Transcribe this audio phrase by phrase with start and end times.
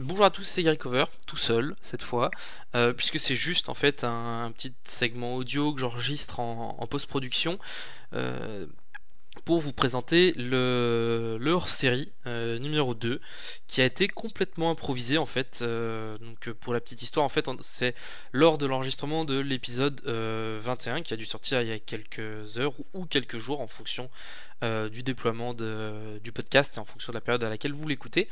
[0.00, 2.30] Bonjour à tous, c'est Gary Cover, tout seul cette fois,
[2.76, 7.58] euh, puisque c'est juste en fait un, petit segment audio que j'enregistre en, post-production
[8.12, 8.66] euh,
[9.44, 13.20] pour vous présenter le, hors-série euh, numéro 2
[13.66, 15.64] qui a été complètement improvisé en fait.
[15.64, 17.96] donc pour la petite histoire, en fait, c'est
[18.30, 22.56] lors de l'enregistrement de l'épisode euh, 21 qui a dû sortir il y a quelques
[22.56, 24.10] heures ou, quelques jours en fonction
[24.62, 28.28] du déploiement du podcast et en fonction de la période à laquelle vous l'écoutez.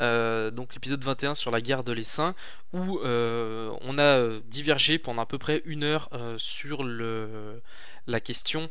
[0.00, 2.34] Euh, donc l'épisode 21 sur la guerre de l'essaim
[2.72, 7.60] où euh, on a euh, divergé pendant à peu près une heure sur le,
[8.06, 8.68] la question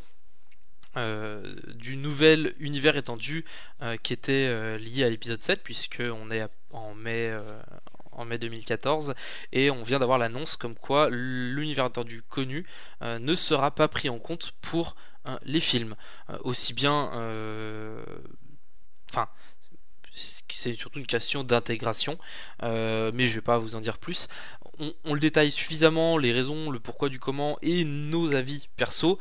[1.76, 3.46] du nouvel univers étendu
[4.02, 7.38] qui était lié à l'épisode 7 puisque on est en mai
[8.14, 9.14] en mai 2014
[9.52, 12.66] et on vient d'avoir l'annonce comme quoi l'univers étendu connu
[13.02, 14.96] ne sera pas pris en compte pour
[15.44, 15.96] les films.
[16.40, 17.12] Aussi bien
[19.12, 19.30] enfin
[20.18, 22.18] c'est surtout une question d'intégration,
[22.64, 24.28] euh, mais je vais pas vous en dire plus.
[25.06, 29.18] On, le détaille suffisamment, les raisons, le pourquoi du comment et nos avis perso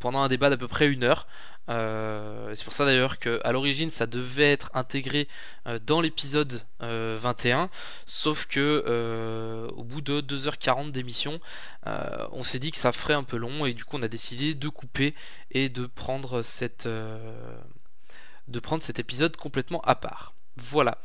[0.00, 1.28] pendant un débat d'à peu près une heure.
[1.70, 5.28] Euh, c'est pour ça d'ailleurs qu'à l'origine ça devait être intégré
[5.66, 7.70] euh, dans l'épisode euh, 21,
[8.04, 11.40] sauf que au bout de 2h40 d'émission,
[11.86, 14.54] on s'est dit que ça ferait un peu long et du coup on a décidé
[14.54, 15.14] de couper
[15.50, 16.88] et de prendre cette
[18.48, 20.34] de prendre cet épisode complètement à part.
[20.56, 20.98] Voilà.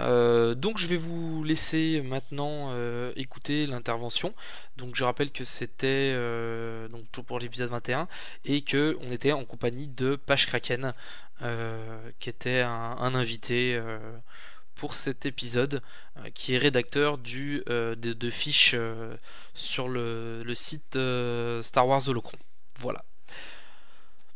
[0.00, 4.34] Euh, donc je vais vous laisser maintenant euh, écouter l'intervention.
[4.76, 8.08] Donc je rappelle que c'était euh, donc toujours pour l'épisode 21
[8.44, 10.94] et que on était en compagnie de Page Kraken
[12.20, 13.80] qui était un, invité
[14.76, 15.82] pour cet épisode
[16.34, 18.76] qui est rédacteur du de, fiches
[19.52, 20.96] sur le, le site
[21.62, 22.38] Star Wars Holocron.
[22.78, 23.04] Voilà.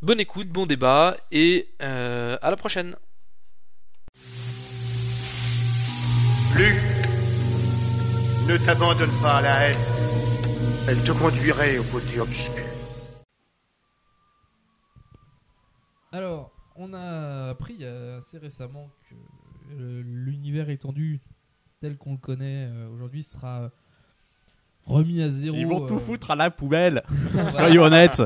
[0.03, 2.97] Bonne écoute, bon débat et euh, à la prochaine.
[6.55, 6.77] Luc,
[8.47, 9.79] ne t'abandonne pas à la haine.
[10.87, 12.62] Elle te conduirait au côté obscur.
[16.12, 19.15] Alors, on a appris euh, assez récemment que
[19.81, 21.23] euh, l'univers étendu
[21.81, 23.71] tel qu'on le connaît aujourd'hui sera
[24.85, 25.56] remis à zéro.
[25.56, 27.03] Ils vont tout foutre à la poubelle.
[27.55, 28.23] Soyons honnêtes.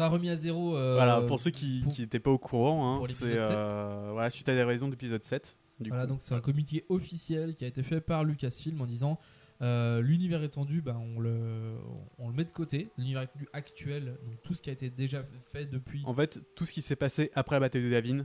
[0.00, 0.76] Sera remis à zéro.
[0.76, 4.48] euh, voilà, pour ceux qui pour- n'étaient pas au courant, hein, c'est euh, voilà, suite
[4.48, 5.56] à des raisons d'épisode 7.
[5.78, 6.12] Du Voilà, coup.
[6.12, 9.18] donc c'est un communiqué officiel qui a été fait par Lucasfilm en disant
[9.62, 11.74] euh, l'univers étendu, ben, on, le,
[12.18, 12.90] on le met de côté.
[12.96, 15.22] L'univers étendu actuel, donc tout ce qui a été déjà
[15.52, 16.02] fait depuis.
[16.06, 18.24] En fait, tout ce qui s'est passé après la bataille de Davin,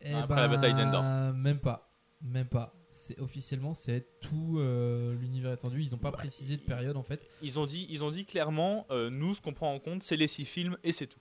[0.00, 1.02] Eh après la bataille d'Endor.
[1.34, 1.90] Même pas.
[2.22, 2.74] Même pas.
[3.08, 5.82] C'est officiellement c'est tout euh, l'univers étendu.
[5.82, 7.26] Ils n'ont pas précisé de période en fait.
[7.40, 10.16] Ils ont dit, ils ont dit clairement, euh, nous, ce qu'on prend en compte, c'est
[10.18, 11.18] les six films et c'est tout.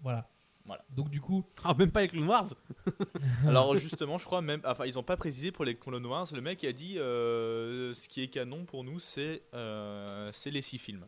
[0.00, 0.30] Voilà.
[0.64, 0.84] Voilà.
[0.90, 2.54] Donc du coup, Ah, même pas avec Clone Wars
[3.48, 6.28] Alors justement, je crois même, enfin, ils ont pas précisé pour les Clone Wars.
[6.32, 10.62] Le mec a dit, euh, ce qui est canon pour nous, c'est, euh, c'est les
[10.62, 11.04] six films.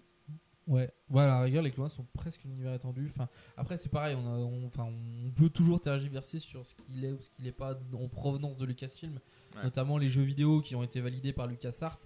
[0.67, 0.91] ouais.
[1.09, 3.13] Voilà, à la rigueur, les clones sont presque l'univers étendu.
[3.15, 4.17] Enfin, après c'est pareil.
[4.19, 4.85] On, a, on, enfin,
[5.27, 8.57] on peut toujours tergiverser sur ce qu'il est ou ce qu'il n'est pas en provenance
[8.57, 9.21] de Lucasfilm,
[9.57, 9.65] Ouais.
[9.65, 11.99] notamment les jeux vidéo qui ont été validés par LucasArts.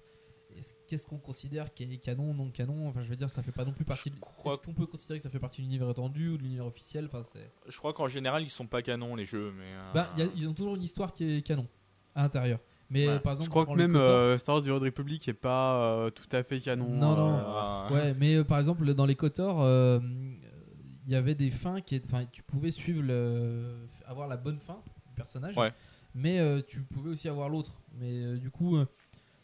[0.57, 2.89] Est-ce- Qu'est-ce qu'on considère qui est canon, non canon?
[2.89, 4.11] Enfin, je veux dire, ça fait pas non plus partie.
[4.21, 6.67] crois- Est-ce qu'on peut considérer que ça fait partie de l'univers étendu ou de l'univers
[6.67, 7.07] officiel?
[7.07, 7.51] Enfin, c'est.
[7.69, 9.65] Je crois qu'en général, ils sont pas canons les jeux, mais.
[9.73, 11.69] euh, Ben, y a- ils ont toujours une histoire qui est canon
[12.17, 12.59] à l'intérieur.
[12.93, 13.21] Mais Ouais.
[13.21, 16.11] par exemple, Je crois que même euh, Star Wars The Old Republic est pas euh,
[16.11, 16.89] tout à fait canon.
[16.91, 17.39] Non, non.
[17.39, 20.01] euh, Ouais, mais euh, par exemple, dans les Kotor, euh,
[21.07, 22.07] il y avait des fins qui étaient.
[22.13, 23.87] Enfin, tu pouvais suivre le.
[24.07, 25.57] avoir la bonne fin du personnage.
[25.57, 25.73] Ouais.
[26.15, 27.81] Mais euh, tu pouvais aussi avoir l'autre.
[27.99, 28.87] Mais euh, du coup, euh,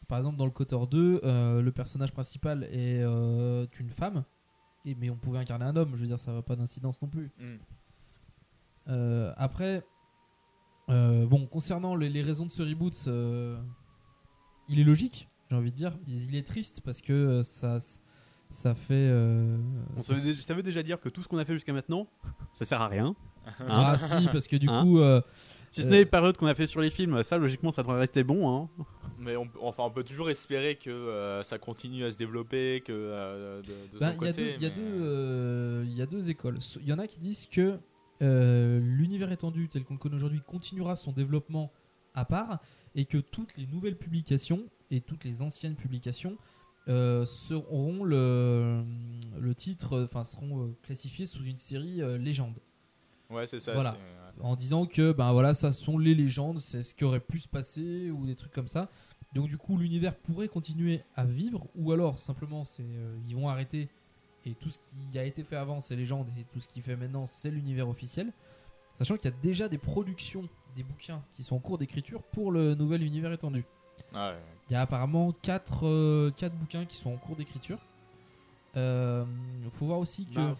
[0.08, 4.24] par exemple, dans le Kotor 2, euh, le personnage principal est euh, une femme.
[4.84, 5.92] Et, mais on pouvait incarner un homme.
[5.96, 7.30] Je veux dire, ça n'a pas d'incidence non plus.
[7.38, 7.56] Mm.
[8.88, 9.84] Euh, après,
[10.90, 13.58] euh, bon, concernant les, les raisons de ce reboot, euh,
[14.68, 15.92] il est logique, j'ai envie de dire.
[16.06, 17.78] Il, il est triste parce que euh, ça,
[18.52, 18.94] ça fait.
[18.94, 19.58] euh,
[19.96, 20.14] On ça-
[20.54, 22.06] veut déjà dire que tout ce qu'on a fait jusqu'à maintenant,
[22.54, 23.16] ça sert à rien.
[23.68, 24.98] Ah si, parce que du Hein coup.
[25.70, 27.82] Si ce euh, n'est les périodes qu'on a fait sur les films, ça logiquement ça
[27.82, 28.48] devrait rester bon.
[28.64, 28.68] Hein.
[29.18, 32.92] Mais on, enfin, on peut toujours espérer que euh, ça continue à se développer, que
[32.92, 34.42] euh, de, de Ben, son Il y a côté.
[34.44, 36.60] deux- il y, a mais- deux, euh, il y a deux écoles.
[36.60, 37.78] So- Il y en a qui disent que
[38.22, 41.70] euh, l'univers étendu tel qu'on le connaît aujourd'hui continuera son développement
[42.14, 42.60] à part
[42.94, 46.36] et que toutes les nouvelles publications et toutes les anciennes publications
[46.88, 48.82] euh, seront le,
[49.38, 52.58] le titre, enfin seront classifiées sous une série euh, légende.
[53.30, 53.72] Ouais, c'est ça.
[53.74, 53.96] Voilà.
[54.40, 57.48] En disant que ben voilà, ça sont les légendes, c'est ce qui aurait pu se
[57.48, 58.88] passer ou des trucs comme ça.
[59.34, 63.48] Donc du coup, l'univers pourrait continuer à vivre ou alors simplement c'est euh, ils vont
[63.48, 63.88] arrêter
[64.44, 66.96] et tout ce qui a été fait avant c'est légende et tout ce qui fait
[66.96, 68.32] maintenant c'est l'univers officiel.
[68.98, 72.52] Sachant qu'il y a déjà des productions des bouquins qui sont en cours d'écriture pour
[72.52, 73.64] le nouvel univers étendu.
[74.14, 74.38] Ah ouais.
[74.68, 77.78] Il y a apparemment 4 bouquins qui sont en cours d'écriture.
[78.76, 79.24] Euh,
[79.78, 80.56] faut voir aussi que Ben,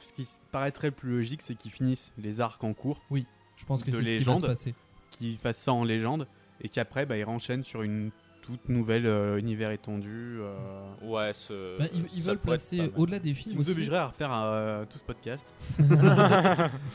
[0.00, 3.00] ce qui paraîtrait plus logique, c'est qu'ils finissent les arcs en cours.
[3.10, 3.26] Oui,
[3.56, 4.74] je pense que de c'est ce qui va se passer.
[5.10, 6.26] qu'ils fassent ça en légende
[6.60, 8.10] et qu'après bah, ils renchaînent sur une
[8.42, 10.38] toute nouvelle euh, univers étendu.
[10.40, 10.54] euh,
[11.02, 12.92] Ouais, ce- Ben, ils, veulent pourrait être placer pas mal.
[12.96, 13.70] au-delà des qui films nous aussi.
[13.72, 15.52] obligerait à refaire euh, tout ce podcast.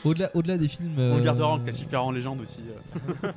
[0.04, 0.94] au-delà, au-delà des films.
[0.98, 2.60] On le gardera en classifiant en légende aussi.
[3.24, 3.32] euh.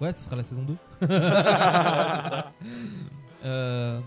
[0.00, 0.74] Ouais, ce sera la saison 2.
[1.00, 2.52] C'est ça.
[3.44, 4.00] Euh,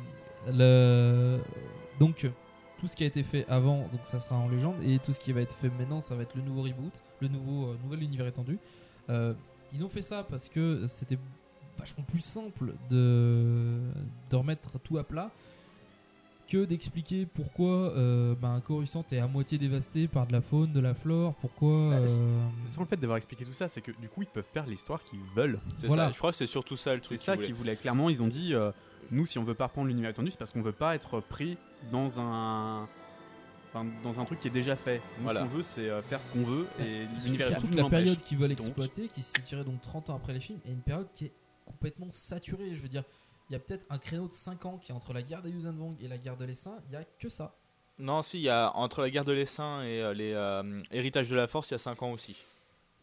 [0.51, 1.39] le...
[1.99, 2.25] Donc,
[2.79, 5.19] tout ce qui a été fait avant, donc ça sera en légende, et tout ce
[5.19, 8.03] qui va être fait maintenant, ça va être le nouveau reboot, le nouveau euh, nouvel
[8.03, 8.57] univers étendu.
[9.09, 9.33] Euh,
[9.73, 11.17] ils ont fait ça parce que c'était
[11.77, 13.77] vachement plus simple de,
[14.29, 15.31] de remettre tout à plat
[16.47, 20.79] que d'expliquer pourquoi euh, ben, Coruscant est à moitié dévasté par de la faune, de
[20.79, 21.89] la flore, pourquoi.
[21.89, 24.27] Bah, c'est- euh, Sans le fait d'avoir expliqué tout ça, c'est que du coup ils
[24.27, 25.59] peuvent faire l'histoire qu'ils veulent.
[25.77, 26.07] C'est Voilà.
[26.07, 27.19] ça, je crois que c'est surtout ça le C'est truc.
[27.21, 27.53] ça qu'ils voulaient.
[27.57, 27.75] voulaient.
[27.77, 28.71] Clairement, ils ont dit euh,
[29.11, 31.57] nous, si on veut pas reprendre l'univers étendu, c'est parce qu'on veut pas être pris
[31.91, 32.87] dans un.
[33.69, 35.01] enfin, dans un truc qui est déjà fait.
[35.17, 35.41] Nous, Voilà.
[35.41, 38.21] ce qu'on veut, c'est euh, faire ce qu'on veut et l'univers étendu nous la période
[38.21, 40.81] qu'ils veulent Donc, exploiter, qui s'est tirée donc 30 ans après les films, est une
[40.81, 41.33] période qui est
[41.65, 42.75] complètement saturée.
[42.75, 43.03] Je veux dire,
[43.49, 45.51] il y a peut-être un créneau de 5 ans qui est entre la guerre des
[45.51, 47.55] Yuuzhan et la guerre de l'Essaim, il y a que ça.
[47.97, 51.29] Non, si, il y a entre la guerre de l'Essaim et euh, les euh, héritages
[51.29, 52.35] de la Force, il y a 5 ans aussi.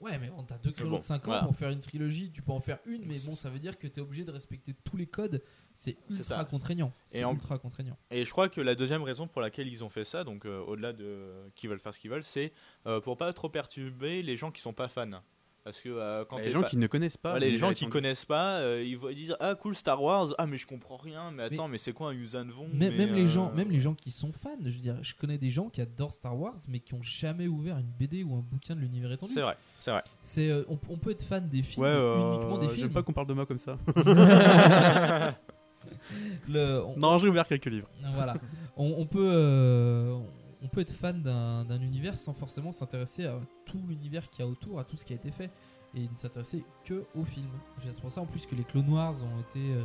[0.02, 1.42] Ouais, mais on t'a deux créneaux bon, de 5 ans voilà.
[1.44, 3.86] pour faire une trilogie, tu peux en faire une, mais bon, ça veut dire que
[3.86, 5.42] tu es obligé de respecter tous les codes.
[5.76, 6.44] C'est ultra ça.
[6.44, 6.92] contraignant.
[7.06, 7.96] C'est Et en- ultra contraignant.
[8.10, 10.60] Et je crois que la deuxième raison pour laquelle ils ont fait ça, donc euh,
[10.60, 12.52] au-delà de qu'ils veulent faire ce qu'ils veulent, c'est
[12.86, 15.22] euh, pour pas trop perturber les gens qui sont pas fans.
[15.64, 17.38] Parce que euh, quand Les gens pas- qui ne connaissent pas.
[17.38, 20.46] Les gens qui connaissent pas, euh, ils, voient- ils disent ah cool Star Wars, ah
[20.46, 23.14] mais je comprends rien, mais attends mais, c'est quoi un Yuuzhan Vong Même, mais, même
[23.14, 25.50] les euh, gens, même les gens qui sont fans, je veux dire, je connais des
[25.50, 28.74] gens qui adorent Star Wars, mais qui ont jamais ouvert une BD ou un bouquin
[28.74, 29.32] de l'univers étendu.
[29.34, 30.02] C'est vrai, c'est vrai.
[30.24, 32.80] C'est, euh, on, on peut être fan des films, Ouais, euh, uniquement des films.
[32.80, 33.78] j'aime pas qu'on parle de moi comme ça.
[36.48, 37.88] Le- on- non, j'ai ouvert quelques livres.
[38.14, 38.34] Voilà.
[38.76, 40.16] on, on peut, euh,
[40.62, 44.50] on peut être fan d'un univers sans forcément s'intéresser à tout l'univers qu'il y a
[44.50, 45.50] autour, à tout ce qui a été fait,
[45.94, 47.48] et ne s'intéresser que au film.
[47.82, 49.84] C'est pour ça en plus que les Clone Wars ont été euh,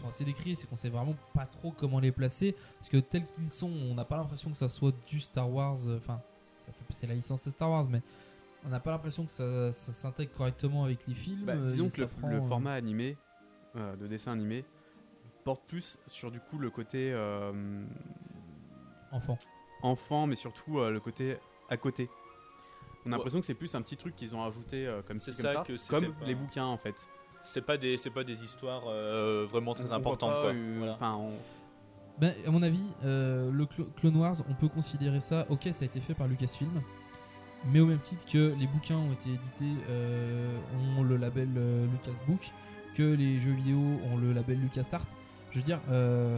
[0.00, 3.26] sont assez décrits, c'est qu'on sait vraiment pas trop comment les placer, parce que tels
[3.28, 5.78] qu'ils sont, on n'a pas l'impression que ça soit du Star Wars.
[5.88, 6.20] euh, Enfin,
[6.66, 8.02] ça fait- c'est la licence de Star Wars, mais
[8.64, 11.46] on n'a pas l'impression que ça, ça s'intègre correctement avec les films.
[11.46, 13.16] Bah, euh, disons que le, prend, le format animé,
[13.74, 14.64] de dessin animé,
[15.44, 17.12] porte plus sur du coup le côté
[19.10, 19.38] enfant.
[19.82, 21.36] Enfant, mais surtout euh, le côté
[21.68, 22.08] à côté.
[23.04, 23.18] On a Ouais.
[23.18, 25.54] l'impression que c'est plus un petit truc qu'ils ont rajouté euh, comme ci, comme ça
[25.54, 26.94] ça, que c'est- comme pas- les bouquins en fait.
[27.44, 30.50] C'est pas des c'est pas des histoires euh, vraiment très On importantes pas, quoi.
[30.52, 30.94] euh, Voilà.
[30.94, 31.38] enfin, on-
[32.18, 35.46] Ben, à mon avis, euh, le Clo- Clone Wars, on peut considérer ça.
[35.50, 36.82] Ok, ça a été fait par Lucasfilm,
[37.66, 40.58] mais au même titre que les bouquins ont été édités, euh,
[40.98, 42.50] ont le label euh, Lucasbook,
[42.96, 45.06] que les jeux vidéo ont le label LucasArts.
[45.52, 46.36] Je veux dire, euh,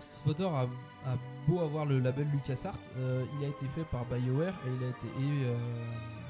[0.00, 0.66] Spotter a,
[1.06, 4.84] a beau avoir le label LucasArts, euh, il a été fait par BioWare et il
[4.84, 5.56] a été et, euh,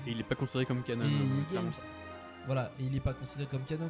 [0.06, 1.04] et il est pas considéré comme canon.
[1.04, 1.54] euh.
[1.54, 1.72] Games.
[2.46, 3.88] Voilà, et il n'est pas considéré comme canon.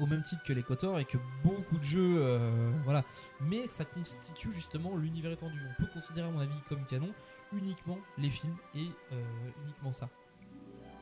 [0.00, 2.16] Au même titre que les KOTOR et que beaucoup de jeux.
[2.18, 3.04] euh, voilà.
[3.40, 5.58] Mais ça constitue justement l'univers étendu.
[5.70, 7.12] On peut considérer, à mon avis, comme canon
[7.52, 9.22] uniquement les films et euh,
[9.64, 10.08] uniquement ça.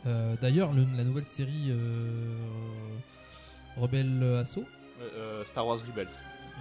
[0.06, 2.36] Euh, D'ailleurs, le- la nouvelle série euh,
[3.76, 4.64] Rebelle Assaut,
[5.00, 6.08] Euh, euh, Star Wars Rebels.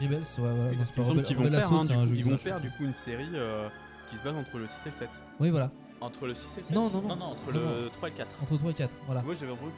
[0.02, 2.38] Rebels, ouais, ouais, Parce qu'il me semble qu'ils vont faire, hein, du coup- ils vont
[2.38, 3.70] faire du coup une série euh,
[4.10, 5.10] qui se base entre le 6 et le 7.
[5.40, 5.72] Oui, voilà.
[6.02, 7.16] Entre le 6 et le 7 Non, non, non.
[7.16, 7.90] Non, entre Non, le non.
[7.94, 8.44] 3 et le 4.
[8.44, 9.22] Entre 3 et 4, voilà.
[9.22, 9.72] Moi j'avais entendu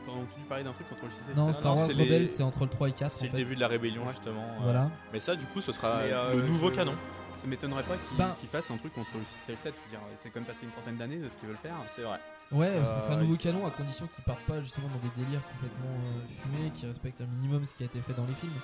[0.49, 1.37] parler d'un truc entre le 6 et le 7.
[1.37, 3.11] Non, Star Wars c'est les- Rebels, c'est entre le 3 et 4.
[3.11, 4.41] C'est le début de la rébellion, justement.
[4.41, 4.63] euh.
[4.63, 4.89] Voilà.
[5.13, 6.93] Mais ça, du coup, ce sera euh, le nouveau canon.
[7.39, 9.73] Ça m'étonnerait pas qu'ils qu'ils fassent un truc entre le 6 et le 7.
[9.77, 11.75] Je veux dire, c'est quand même passé une trentaine d'années de ce qu'ils veulent faire.
[11.85, 12.17] C'est vrai.
[12.51, 15.13] Ouais, Euh, ce sera un nouveau canon à condition qu'ils partent pas justement dans des
[15.23, 18.33] délires complètement euh, fumés, qui respectent un minimum ce qui a été fait dans les
[18.33, 18.57] films.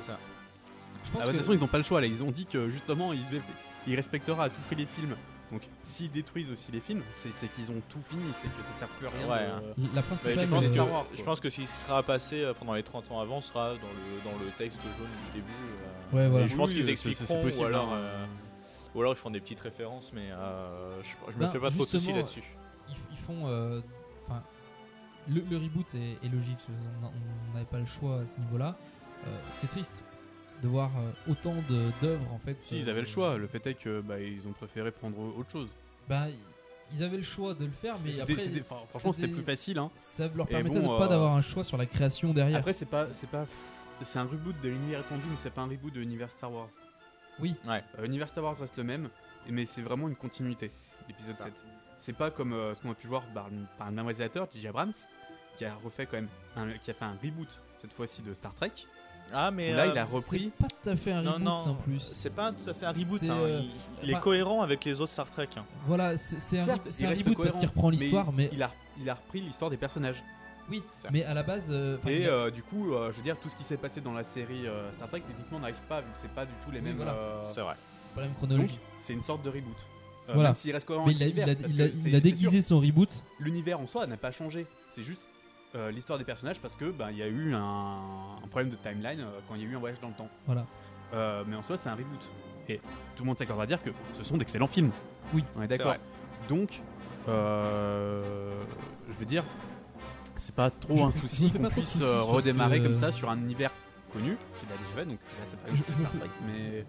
[0.00, 0.18] C'est ça.
[1.04, 2.06] Je pense Ah bah, de toute façon, ils n'ont pas le choix là.
[2.06, 3.20] Ils ont dit que justement, ils,
[3.86, 5.14] ils respectera à tout prix les films.
[5.50, 8.22] Donc, s'ils détruisent aussi les films, c'est c'est qu'ils ont tout fini.
[8.40, 9.28] C'est que ça sert plus à rien.
[9.28, 9.94] Ouais, de-.
[9.96, 10.38] La principale.
[10.38, 11.24] je pense que, Wars, je quoi.
[11.24, 14.24] pense que ce qui sera passé euh, pendant les 30 ans avant sera dans le,
[14.30, 15.50] dans le texte jaune du début.
[15.52, 16.44] euh, Ouais, voilà.
[16.44, 17.96] et je pense Oui, qu'ils c'est- c'est expliqueront possible, ou, alors, hein.
[17.96, 18.26] euh,
[18.94, 21.70] ou alors ils font des petites références, mais euh, je, je me Ben, fais pas
[21.70, 22.44] trop de soucis là-dessus.
[22.88, 23.48] ils, ils font.
[23.48, 23.80] euh,
[25.28, 26.58] le, le reboot est, est logique.
[27.02, 28.76] On n'avait pas le choix à ce niveau-là.
[29.26, 29.92] Euh, c'est triste
[30.62, 32.56] de voir euh, autant de- d'œuvres en fait.
[32.62, 33.36] Si, ils euh, avaient le choix.
[33.38, 35.68] Le fait est que bah, ils ont préféré prendre autre chose.
[36.08, 36.26] Bah,
[36.92, 38.34] ils avaient le choix de le faire, mais après,
[38.88, 39.78] franchement, c'était plus facile.
[39.78, 39.90] Hein.
[40.16, 42.58] ça leur Et permettait bon, de pas euh, d'avoir un choix sur la création derrière.
[42.58, 43.46] Après, c'est pas, c'est pas,
[44.02, 46.68] c'est un reboot de l'univers étendu, mais c'est pas un reboot de l'univers Star Wars.
[47.38, 47.54] Oui.
[47.66, 47.82] Ouais.
[47.98, 49.08] Euh, l'univers Star Wars reste le même,
[49.48, 50.70] mais c'est vraiment une continuité.
[51.08, 51.52] L'épisode 7.
[51.98, 53.48] C'est pas comme euh, ce qu'on a pu voir par,
[53.78, 54.68] par un même réalisateur, J.J.
[54.68, 54.92] Abrams,
[55.56, 58.52] qui a refait quand même, un- qui a fait un reboot cette fois-ci de Star
[58.54, 58.72] Trek.
[59.32, 60.50] Ah, mais là, euh, il a repris.
[60.58, 62.08] C'est pas tout à fait un Non, reboot non, en plus.
[62.12, 63.22] c'est pas tout à fait un reboot.
[63.24, 63.60] Hein, euh,
[64.02, 65.48] Il, il est cohérent avec les autres Star Trek.
[65.56, 65.64] hein.
[65.86, 68.70] Voilà, c'est un, reboot parce qu'il reprend l'histoire, mais, il a,
[69.00, 70.22] il a repris l'histoire des personnages.
[70.68, 73.36] oui, mais à la base, euh, Et a- euh, du coup, euh, je veux dire,
[73.38, 76.06] tout ce qui s'est passé dans la série euh, Star Trek, techniquement, n'arrive pas, vu
[76.12, 76.96] que c'est pas du tout les Oui, mêmes.
[76.96, 77.12] voilà.
[77.14, 77.74] euh, C'est vrai.
[78.12, 78.80] problème donc, chronologique.
[79.06, 79.76] c'est une sorte de reboot.
[80.28, 80.50] Euh, Voilà.
[80.50, 83.08] Même s'il reste cohérent Mais avec il a, il a- il déguisé son reboot.
[83.40, 84.66] L'univers en soi n'a pas changé.
[84.94, 85.22] C'est juste
[85.74, 87.60] euh, l'histoire des personnages parce que ben, il y a eu un,
[88.42, 90.28] un problème de timeline euh, quand il y a eu un voyage dans le temps.
[90.46, 90.66] Voilà.
[91.14, 92.32] Euh, mais en soi, c'est un reboot.
[92.68, 92.78] Et
[93.16, 94.90] tout le monde s'accordera à dire que ce sont d'excellents films.
[95.34, 95.44] Oui.
[95.56, 95.94] on est d'accord.
[96.48, 96.80] Donc,
[97.28, 98.62] euh,
[99.08, 99.44] je veux dire,
[100.36, 103.30] c'est pas trop Je- un souci qu'on puisse soucis euh, redémarrer que- comme ça sur
[103.30, 103.70] un univers
[104.12, 105.04] connu qu'il a déjà fait.
[105.06, 106.84] Donc là, c'est pas Je- je Star Trek, mais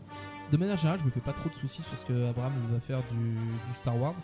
[0.52, 2.80] De manière générale, je me fais pas trop de soucis sur ce que Abrams va
[2.82, 4.16] faire du, du Star Wars.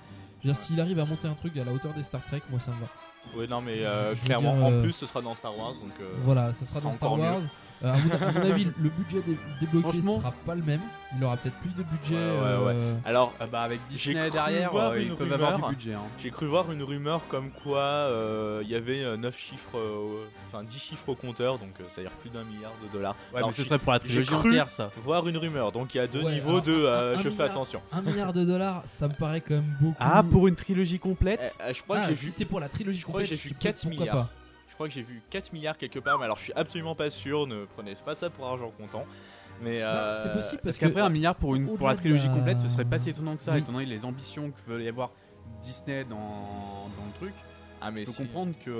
[0.43, 2.41] Je veux dire, s'il arrive à monter un truc à la hauteur des Star Trek,
[2.49, 2.87] moi ça me va.
[3.35, 5.73] Oui, non, mais euh, clairement, dire, en euh, plus, ce sera dans Star Wars.
[5.73, 7.47] Donc, euh, Voilà, ça sera sera dans Star mieux.
[7.83, 10.81] Euh, à, mon, à mon avis, le budget dé- débloqué Franchement- sera pas le même.
[11.15, 12.15] Il aura peut-être plus de budget.
[12.15, 12.21] Ouais,
[12.57, 12.73] ouais, ouais.
[12.75, 15.57] euh, Alors, ah bah, avec J'ai Disney cru derrière, voir euh, une ils peuvent avoir
[15.69, 15.93] du budget.
[15.93, 16.01] hein.
[16.19, 20.63] J'ai cru voir une rumeur comme quoi euh, il y avait 9 chiffres, euh, enfin
[20.63, 23.15] 10 chiffres au compteur, donc euh, ça veut dire plus d'un milliard de dollars.
[23.31, 24.91] Ouais, Alors, mais ce j'ai- serait pour la j'ai trilogie cru entière, ça.
[25.03, 27.17] Voir une rumeur, donc il y a deux Ouais, niveaux alors, de euh, un- un
[27.17, 27.81] je fais milliard- attention.
[27.91, 29.95] Un milliard de dollars, ça me paraît quand même beaucoup.
[29.99, 31.55] Ah, pour une trilogie complète?
[31.61, 33.21] Eh, eh, je crois Ah, que j'ai si vu, c'est pour la trilogie je crois
[33.21, 33.39] que complète.
[33.41, 34.15] j'ai vu je- 4 pourquoi milliards.
[34.17, 34.29] pas.
[34.77, 37.09] Je crois que j'ai vu 4 milliards quelque part, mais alors je suis absolument pas
[37.09, 39.05] sûr, ne prenez pas ça pour argent comptant.
[39.63, 42.59] Mais Bah, euh, c'est possible Parce qu'après, un milliard pour, une, pour la trilogie complète,
[42.61, 43.57] ce serait pas si étonnant que ça, Oui.
[43.61, 45.09] étant donné les ambitions que veut y avoir
[45.63, 46.17] Disney dans,
[46.95, 47.33] dans le truc.
[47.81, 48.17] Ah mais Il faut si.
[48.19, 48.71] comprendre qu'ils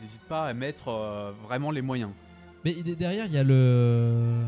[0.00, 2.12] n'hésitent pas à mettre euh, vraiment les moyens.
[2.64, 4.44] Mais derrière, il y a le.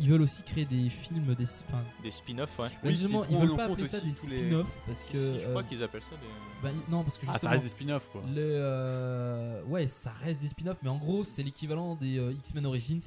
[0.00, 1.44] Ils veulent aussi créer des films, des.
[1.68, 2.68] Enfin, Des spin-offs, ouais.
[2.82, 5.18] bah, justement, ils veulent en pas appeler ça des les- spin-offs parce que.
[5.18, 6.62] si, je crois euh, qu'ils appellent ça des.
[6.62, 8.22] bah, non, parce que Ah, ça reste des spin-offs quoi.
[8.28, 12.66] les, euh, ouais, ça reste des spin-offs, mais en gros, c'est l'équivalent des euh, X-Men
[12.66, 13.00] Origins.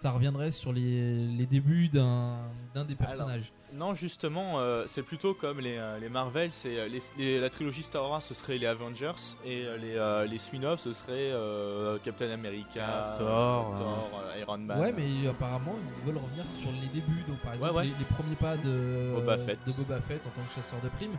[0.00, 2.38] Ça reviendrait sur les, les débuts d'un
[2.74, 3.52] d'un des Alors, personnages.
[3.72, 7.50] Non, justement, euh, c'est plutôt comme les, euh, les Marvel, c'est euh, les, les- la
[7.50, 9.12] trilogie Star Wars, ce serait les Avengers,
[9.44, 13.28] et euh, les, euh, les spin-offs, ce serait euh, Captain America, Thor,
[13.70, 14.80] euh, euh, Thor, euh, Iron Man.
[14.80, 17.22] ouais, mais apparemment, ils veulent revenir sur les débuts.
[17.28, 17.84] Donc, par exemple, Ouais, ouais.
[17.84, 19.58] Les, les premiers pas de Boba Fett.
[19.66, 21.16] de Boba Fett en tant que chasseur de primes.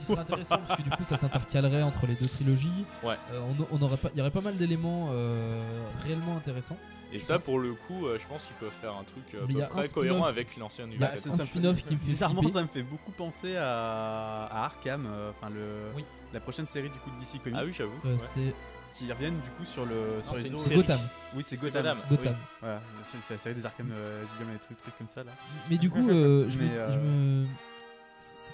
[0.00, 2.84] Qui serait intéressant, parce que du coup, ça s'intercalerait entre les deux trilogies.
[3.02, 3.16] Ouais.
[3.32, 3.40] Euh,
[3.70, 5.62] on, on aurait pas, il y aurait pas mal d'éléments euh,
[6.04, 6.76] réellement intéressants.
[7.12, 7.44] Et ça, pense.
[7.44, 9.92] pour le coup, euh, je pense qu'ils peuvent faire un truc euh, peu un spin-off.
[9.92, 11.12] cohérent avec l'ancien univers.
[11.12, 12.58] un ça me fait- spin-off qui me fait Bizarrement, flipper.
[12.58, 16.04] ça me fait beaucoup penser à, à Arkham, euh, enfin le Oui.
[16.32, 17.98] la prochaine série du coup de DC Comics, Ah oui, j'avoue.
[18.04, 18.22] Euh, ouais.
[18.34, 18.54] c'est
[18.96, 20.80] qui reviennent du coup sur le sur les c'est une autres- c'est série.
[20.82, 21.00] Gotham.
[21.34, 21.82] Oui, c'est C'est Gotham.
[21.82, 21.98] Gotham.
[22.10, 22.34] Gotham.
[22.60, 22.80] Voilà,
[23.10, 25.32] c'est c'est la série des Arkham euh, des trucs, trucs comme ça là.
[25.68, 26.64] Mais du coup, euh, je, Mais,
[26.98, 27.44] me,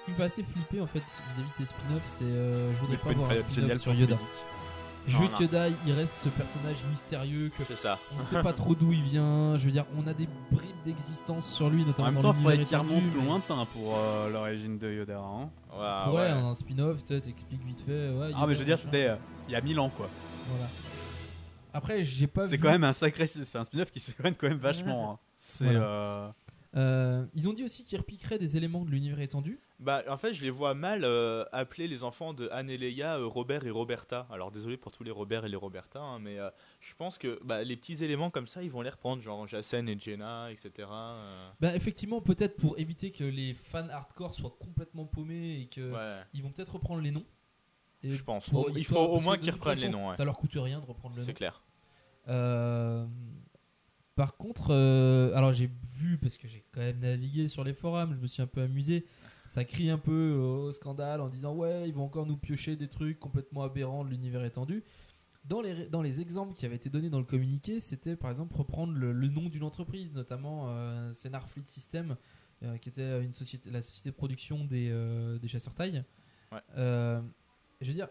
[0.07, 2.97] qui me fait assez flipper en fait vis-à-vis de ces spin-offs, c'est euh, je voudrais
[2.97, 4.17] pas voir un spin-off sur pour Yoda.
[5.09, 7.99] Je veux que Yoda il reste ce personnage mystérieux que C'est ça.
[8.19, 9.57] on sait pas trop d'où il vient.
[9.57, 12.39] Je veux dire, on a des bribes d'existence sur lui, En notamment même dans temps,
[12.39, 15.19] il faudrait qu'il remonte mais- lointain pour euh, l'origine de Yoda.
[15.21, 15.49] hein.
[15.73, 16.29] Ouais, Ouais, ouais.
[16.31, 18.11] un spin-off, tu sais, t'expliques vite fait.
[18.11, 19.17] Ouais, Ah, mais je veux dire, c'était euh,
[19.49, 20.09] il y a 1000 ans quoi.
[20.49, 20.67] Voilà.
[21.73, 24.25] Après, j'ai pas C'est vu- quand même un sacré, c'est un spin-off qui se quand
[24.49, 25.13] même vachement.
[25.13, 25.19] hein.
[25.37, 25.81] C'est Voilà.
[25.81, 26.29] euh,
[26.77, 29.59] Euh, ils ont dit aussi qu'ils repiqueraient des éléments de l'univers étendu.
[29.79, 33.19] Bah, en fait, je les vois mal euh, appeler les enfants de Anne et Leia
[33.19, 34.27] euh, Robert et Roberta.
[34.31, 36.49] Alors, désolé pour tous les Robert et les Roberta, hein, mais euh,
[36.81, 39.87] je pense que bah, les petits éléments comme ça, ils vont les reprendre, genre Jacen
[39.87, 40.89] et Jenna, etc.
[41.61, 46.23] Ben, effectivement, peut-être pour éviter que les fans hardcore soient complètement paumés et que Ouais.
[46.33, 47.27] ils vont peut-être reprendre les noms.
[48.03, 48.49] Et Je pense.
[48.49, 50.17] pour- il faut au moins qu'ils reprennent les noms, ouais.
[50.17, 51.27] Ça leur coûte rien de reprendre le nom.
[51.27, 51.63] C'est clair.
[54.15, 54.71] Par contre,
[55.35, 58.41] alors j'ai vu, parce que j'ai quand même navigué sur les forums, je me suis
[58.43, 59.05] un peu amusé.
[59.57, 62.89] Ça crie un peu au scandale en disant Ouais, ils vont encore nous piocher des
[62.89, 64.85] trucs complètement aberrants de l'univers étendu.
[65.47, 68.55] Dans les, dans les exemples qui avaient été donnés dans le communiqué, c'était par exemple
[68.55, 72.19] reprendre le, le nom d'une entreprise, notamment euh, Scénar Fleet System,
[72.65, 76.05] euh, qui était une société, la société de production des, euh, des chasseurs taille.
[76.53, 76.59] Ouais.
[76.77, 77.23] Euh,
[77.81, 78.09] je veux dire,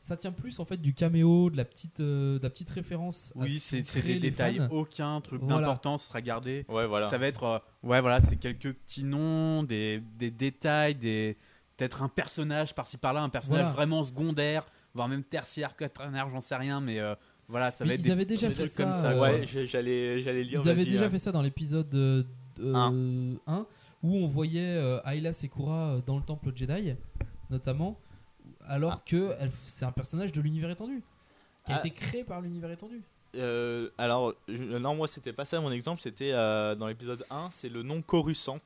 [0.00, 3.32] ça tient plus en fait du caméo, de la petite, euh, de la petite référence.
[3.36, 4.68] à Oui, ce qu'ont c'est créé des les détails, fans.
[4.70, 5.60] aucun truc Voilà.
[5.60, 6.64] d'importance sera gardé.
[6.68, 7.08] Ouais, voilà.
[7.08, 11.36] Ça va être, euh, ouais, voilà, c'est quelques petits noms, des, des détails, des
[11.76, 13.74] peut-être un personnage par-ci par-là, un personnage Voilà.
[13.74, 17.14] vraiment secondaire, voire même tertiaire, quaternaire, j'en sais rien, mais euh,
[17.46, 19.10] voilà, ça va être ils des avaient déjà petits fait trucs comme ça, ça.
[19.12, 19.28] euh, quoi.
[19.30, 20.60] Ouais, j'ai- j'allais j'allais lire.
[20.64, 21.10] Ils avaient vas-y, déjà hein.
[21.10, 22.22] fait ça dans l'épisode euh,
[22.60, 23.36] euh, Un.
[23.46, 23.66] 1
[24.02, 26.94] où on voyait euh, Ayla Sekura euh, dans le temple Jedi,
[27.50, 27.98] notamment,
[28.68, 31.02] alors que elle- c'est un personnage de l'univers étendu,
[31.66, 31.78] qui a Ah.
[31.80, 33.02] été créé par l'univers étendu.
[33.34, 37.50] Euh, alors, je- non, moi c'était pas ça mon exemple, c'était euh, dans l'épisode 1,
[37.50, 38.60] c'est le nom Coruscant.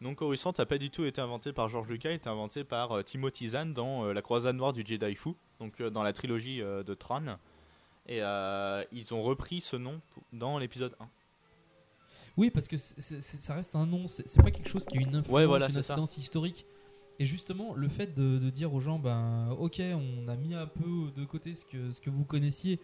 [0.00, 2.62] nom Coruscant n'a pas du tout été inventé par George Lucas, il a été inventé
[2.64, 5.30] par euh, Timothy Zahn dans La Croisade Noire du Jedi Fu,
[5.60, 7.38] donc dans la trilogie de Tron.
[8.06, 10.00] Et ils ont repris ce nom
[10.32, 11.08] dans l'épisode 1.
[12.36, 15.28] Oui, parce que ça reste un nom, c'est pas quelque chose qui a une influence,
[15.28, 16.66] Ouais, voilà, une incidence historique.
[17.20, 20.66] Et justement, le fait de, de dire aux gens, ben, ok, on a mis un
[20.66, 22.80] peu de côté ce que, ce que vous connaissiez,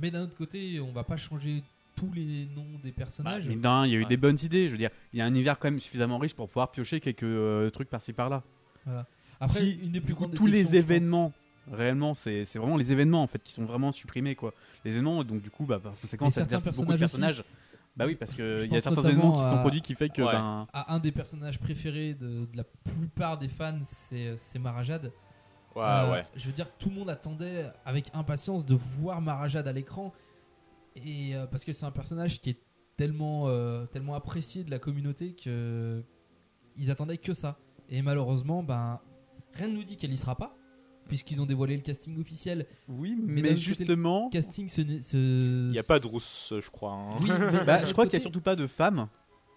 [0.00, 1.62] mais d'un autre côté, on va pas changer
[1.94, 3.46] tous les noms des personnages.
[3.46, 4.08] Mais non, il y a eu Ouais.
[4.08, 4.66] des bonnes idées.
[4.66, 7.00] Je veux dire, il y a un univers quand même suffisamment riche pour pouvoir piocher
[7.00, 8.42] quelques euh, trucs par-ci par-là.
[8.84, 9.06] Voilà.
[9.38, 11.32] Après, Si, une des plus du coup, grandes tous les événements,
[11.70, 14.54] réellement, c'est c'est vraiment les événements en fait qui sont vraiment supprimés quoi.
[14.84, 17.36] Les événements, donc du coup, bah, par conséquent, ça certains veut dire beaucoup de personnages
[17.36, 17.44] personnages.
[17.96, 20.08] Bah oui, parce que Je il y a certains événements qui sont produits qui fait
[20.08, 20.32] que Ouais.
[20.32, 25.12] ben, à un des personnages préférés de, de la plupart des fans, c'est c'est Marajad.
[25.74, 26.26] Ouais, Euh, ouais.
[26.36, 30.12] Je veux dire, tout le monde attendait avec impatience de voir Marajad à l'écran.
[30.96, 32.60] Et euh, parce que c'est un personnage qui est
[32.96, 36.02] tellement, euh, tellement apprécié de la communauté que
[36.76, 37.58] ils attendaient que ça.
[37.88, 39.00] Et malheureusement, ben,
[39.54, 40.54] rien ne nous dit qu'elle y sera pas,
[41.12, 42.66] puisqu'ils ont dévoilé le casting officiel.
[42.88, 44.70] oui, Mais mais, d'un côté, justement, Le casting
[45.12, 46.92] Il n'y a pas de rousse, je crois.
[46.92, 47.16] hein.
[47.20, 49.08] Oui, mais bah, je crois qu'il côté- y a surtout pas de femmes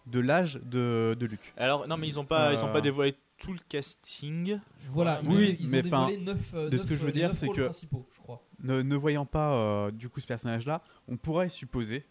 [0.05, 1.53] de l'âge de, de Luc.
[1.55, 2.73] Alors, non, mais ils ont pas, ils ont Euh.
[2.73, 4.59] pas dévoilé tout le casting.
[4.91, 6.95] Voilà, ils, Oui, ont- ils ont mais dévoilé enfin, neuf, euh, de ce neuf, que
[6.95, 8.43] je veux euh, dire, c'est que- principaux, je crois.
[8.61, 12.03] Ne, ne voyant pas euh, du coup ce personnage-là, on pourrait supposer,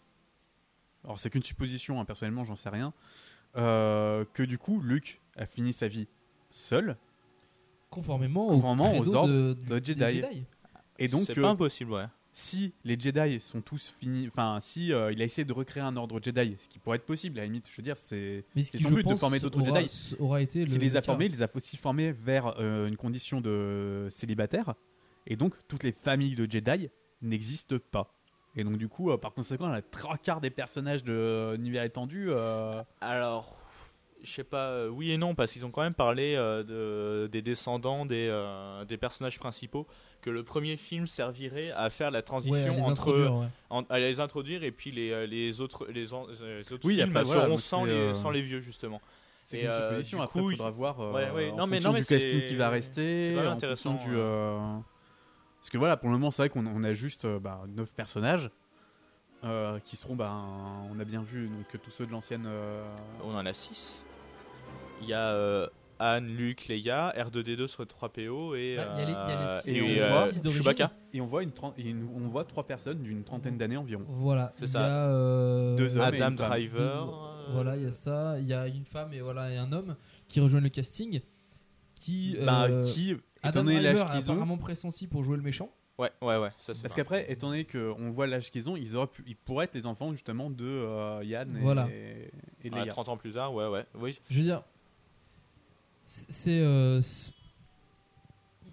[1.05, 2.95] alors c'est qu'une supposition, hein, personnellement j'en sais rien,
[3.57, 6.09] euh, que du coup Luke a fini sa vie
[6.51, 6.97] seul,
[7.95, 10.23] Conformément, Conformément au aux ordres de, Jedi.
[10.99, 12.07] et donc c'est euh, pas impossible, ouais.
[12.33, 15.97] si les Jedi sont tous finis, enfin si euh, il a essayé de recréer un
[15.97, 18.65] ordre Jedi, ce qui pourrait être possible à la limite, je veux dire c'est Mais
[18.65, 20.17] ce son but de former d'autres aura, Jedi.
[20.19, 21.07] aura été s'il le les a cas.
[21.07, 24.75] formés, il les a aussi formés vers euh, une condition de célibataire,
[25.27, 26.91] et donc toutes les familles de Jedi
[27.23, 28.13] n'existent pas.
[28.57, 31.83] Et donc du coup, euh, par conséquent, la trois quarts des personnages de euh, l'univers
[31.83, 33.57] étendu, euh, Alors,
[34.25, 37.29] je sais pas, euh, oui et non, parce qu'ils ont quand même parlé euh, de,
[37.29, 39.87] des descendants des, euh, des personnages principaux,
[40.23, 43.47] que le premier film servirait à faire la Ouais, à transition entre ouais.
[43.71, 46.17] en- à les introduire et puis les, euh, les autres les, euh,
[46.73, 48.61] autres Oui, y a films pas- voilà, seront sans c'est, les, euh, sans les vieux
[48.61, 49.01] justement.
[49.47, 50.23] c'est une euh, supposition.
[50.23, 52.07] Après, il coup, faudra voir euh, Ouais, ouais, en non, mais- fonction non, mais du
[52.07, 54.59] casting qui va rester, c'est quand même en intéressant, du, euh,
[55.61, 57.91] Parce que voilà, pour le moment, c'est vrai qu'on on a juste euh, bah, 9
[57.93, 58.51] personnages.
[59.45, 60.33] euh, qui seront, bah,
[60.91, 62.45] on a bien vu donc tous ceux de l'ancienne.
[62.47, 62.83] euh,
[63.23, 64.03] On en a 6.
[65.05, 65.67] Il y a euh,
[65.99, 69.61] Anne, Luc, Leia, R2D2 sur 3PO et, les- les euh,
[70.45, 70.51] et.
[70.51, 70.91] Chewbacca.
[71.13, 74.05] Et on voit une, et une- on voit trois personnes d'une trentaine d'années environ.
[74.09, 74.53] Voilà.
[74.57, 74.81] C'est il ça.
[74.81, 76.03] y a, euh, Deux hommes.
[76.03, 76.49] et Adam une femme.
[76.49, 77.07] Driver.
[77.07, 78.37] deux- euh, Voilà, il y a ça.
[78.41, 79.97] Il y a une femme et voilà et un homme
[80.29, 81.21] qui rejoignent le casting.
[81.95, 83.13] Qui, Bah, euh, qui,
[83.43, 85.71] Adam étant donné Driver l'âge est qu'ils ont, apparemment pressenti pour jouer le méchant.
[85.99, 86.51] Ouais, ouais, ouais.
[86.59, 89.67] Ça, Parce qu'après, étant donné qu'on voit l'âge qu'ils ont, ils, auraient pu- ils pourraient
[89.67, 91.89] être les enfants justement de euh, Yann et, Voilà.
[91.89, 92.31] et,
[92.65, 92.87] et Leia.
[92.87, 93.85] 30 ans plus tard, ouais, ouais.
[93.95, 94.19] Oui.
[94.29, 94.65] Je veux dire,
[96.29, 96.61] c'est.
[96.61, 97.01] euh,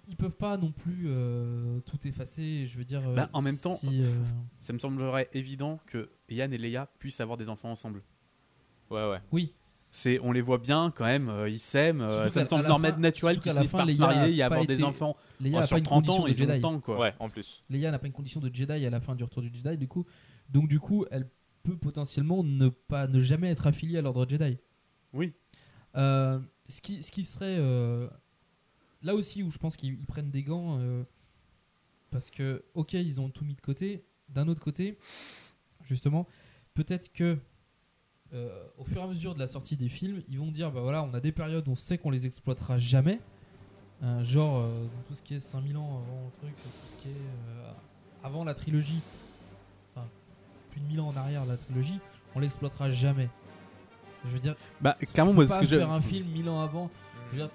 [0.08, 2.66] ils peuvent pas non plus euh, tout effacer.
[2.66, 3.02] Je veux dire.
[3.08, 4.12] euh, Bah, en même temps, si, euh,
[4.58, 8.02] Ça me semblerait évident que Yann et Leia puissent avoir des enfants ensemble.
[8.90, 9.18] Ouais, ouais.
[9.32, 9.52] oui.
[9.94, 12.00] C'est, on les voit bien quand même, euh, ils s'aiment.
[12.00, 13.90] euh, ça me semble à la normal fin- naturel qu'ils qu'à la finissent fin, par
[13.90, 15.16] se marier et avoir des été- enfants.
[15.38, 16.62] Leia Oh, a sur pas une 30 ans, condition de ils ont le Jedi.
[16.62, 16.98] temps quoi.
[16.98, 17.62] Ouais, en plus.
[17.68, 19.88] Leia n'a pas une condition de Jedi à la fin du retour du Jedi, du
[19.88, 20.06] coup.
[20.48, 21.28] Donc, du coup, elle
[21.62, 24.56] peut potentiellement ne, pas, ne jamais être affiliée à l'ordre Jedi.
[25.12, 25.34] Oui.
[25.96, 27.56] Euh, ce, qui, ce qui serait.
[27.58, 28.08] euh,
[29.02, 30.78] là aussi où je pense qu'ils ils prennent des gants.
[30.80, 31.04] euh,
[32.10, 34.04] parce que, ok, ils ont tout mis de côté.
[34.28, 34.98] D'un autre côté,
[35.84, 36.26] justement,
[36.74, 37.38] peut-être que.
[38.34, 40.80] euh, au fur et à mesure de la sortie des films, ils vont dire bah
[40.80, 43.20] voilà, on a des périodes où on sait qu'on les exploitera jamais.
[44.24, 44.68] Genre,
[45.06, 47.22] tout ce qui est 5000 ans avant le truc, tout ce qui est
[48.24, 49.00] avant la trilogie,
[49.94, 50.08] enfin,
[50.70, 52.00] plus de 1000 ans en arrière la trilogie,
[52.34, 53.28] on l'exploitera jamais.
[54.24, 56.60] Je veux dire, Bah, clairement, moi, ce pas que je- faire un film 1000 ans
[56.62, 56.90] avant.
[57.32, 57.50] Je veux dire,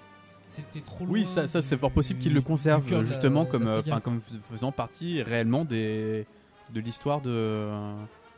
[0.50, 1.12] c'était trop loin.
[1.14, 4.20] Oui, ça, ça c'est fort possible qu'ils le conservent la- justement comme, la euh, comme
[4.20, 6.26] fais- faisant partie réellement des,
[6.74, 7.68] de l'histoire de.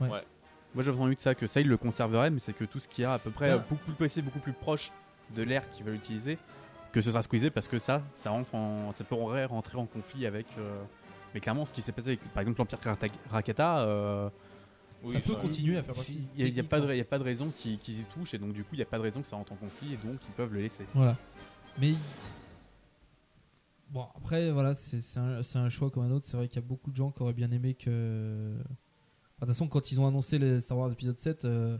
[0.00, 0.08] Ouais.
[0.08, 0.22] Ouais.
[0.74, 2.86] Moi j'avais envie de ça, que ça il le conserverait, mais c'est que tout ce
[2.86, 3.60] qu'il y a à peu près, Ouais.
[3.68, 4.92] beaucoup plus beaucoup plus proche
[5.34, 6.38] de l'ère qu'il va utiliser,
[6.92, 10.26] que ce sera squeezé parce que ça, ça rentre en, ça pourrait rentrer en conflit
[10.26, 10.46] avec.
[10.58, 10.80] euh,
[11.34, 12.78] Mais clairement, ce qui s'est passé avec par exemple l'Empire
[13.30, 13.78] Rakata.
[13.80, 14.28] euh,
[15.02, 16.20] Oui, Ça peut ça- continuer à faire partie.
[16.36, 16.92] Il n'y a, pas de, techniquement.
[16.92, 18.78] il y a pas de raison qu'ils qu'ils y touchent et donc du coup il
[18.78, 20.60] n'y a pas de raison que ça rentre en conflit et donc ils peuvent le
[20.60, 20.84] laisser.
[20.94, 21.16] Voilà.
[21.78, 21.94] Mais.
[23.90, 26.26] Bon, après, voilà, c'est c'est un, un choix comme un autre.
[26.26, 28.54] C'est vrai qu'il y a beaucoup de gens qui auraient bien aimé que.
[28.58, 28.68] Enfin,
[29.40, 31.76] De toute façon, quand ils ont annoncé les Star Wars épisode 7, euh,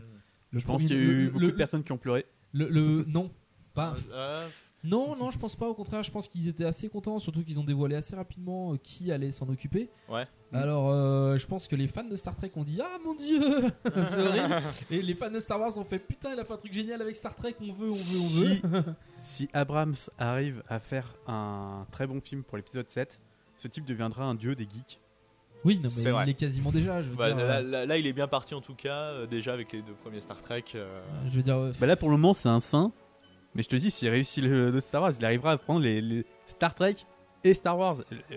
[0.51, 2.25] le Je pense qu'il y a eu le- beaucoup le- de personnes qui ont pleuré.
[2.53, 3.31] Le, le- non,
[3.73, 3.95] pas.
[4.11, 4.47] Euh,
[4.83, 5.67] Non, non, je pense pas.
[5.67, 8.77] Au contraire, je pense qu'ils étaient assez contents, surtout qu'ils ont dévoilé assez rapidement euh,
[8.81, 9.89] qui allait s'en occuper.
[10.09, 10.27] Ouais.
[10.53, 13.39] Alors, euh, je pense que les fans de Star Trek ont dit Ah mon dieu,
[13.85, 14.61] c'est horrible.
[14.89, 17.01] Et les fans de Star Wars ont fait Putain, il a fait un truc génial
[17.01, 18.83] avec Star Trek, on veut, on veut, on veut.
[19.19, 23.19] Si, si Abrams arrive à faire un très bon film pour l'épisode 7,
[23.57, 24.99] ce type deviendra un dieu des geeks.
[25.63, 26.29] Oui, non, mais il vrai.
[26.31, 27.03] est quasiment déjà.
[27.03, 29.11] Je veux bah, dire, là, euh, là- là, il est bien parti en tout cas,
[29.11, 30.63] euh, déjà avec les deux premiers Star Trek.
[30.73, 32.91] euh, je veux dire, Bah là pour le moment c'est un saint,
[33.55, 36.01] mais je te dis s'il réussit le, le Star Wars, il arrivera à prendre les,
[36.01, 36.95] les Star Trek
[37.43, 37.95] et Star Wars.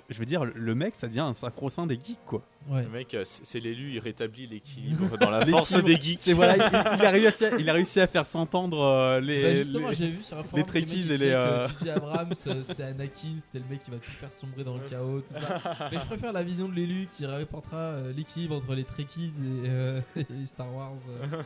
[0.08, 2.40] Je veux dire, le mec ça devient un sacro-saint des geeks quoi.
[2.70, 2.84] ouais.
[2.84, 6.20] Le mec, euh, c'est l'élu, il rétablit l'équilibre dans la force des geeks.
[6.22, 9.42] C'est voilà, il, il a réussi à, il a réussi à faire s'entendre euh, les,
[9.42, 11.90] Bah, justement, les- j'ai vu sur un forum les que le et les, euh, J.J.
[11.90, 15.20] Abrams, euh, c'était Anakin, c'était le mec qui va tout faire sombrer dans le chaos,
[15.20, 15.88] tout ça.
[15.92, 19.32] Mais je préfère la vision de l'élu qui rapportera euh, l'équilibre entre les Trekkies
[19.64, 20.92] et, euh, et les Star Wars.
[21.20, 21.42] euh.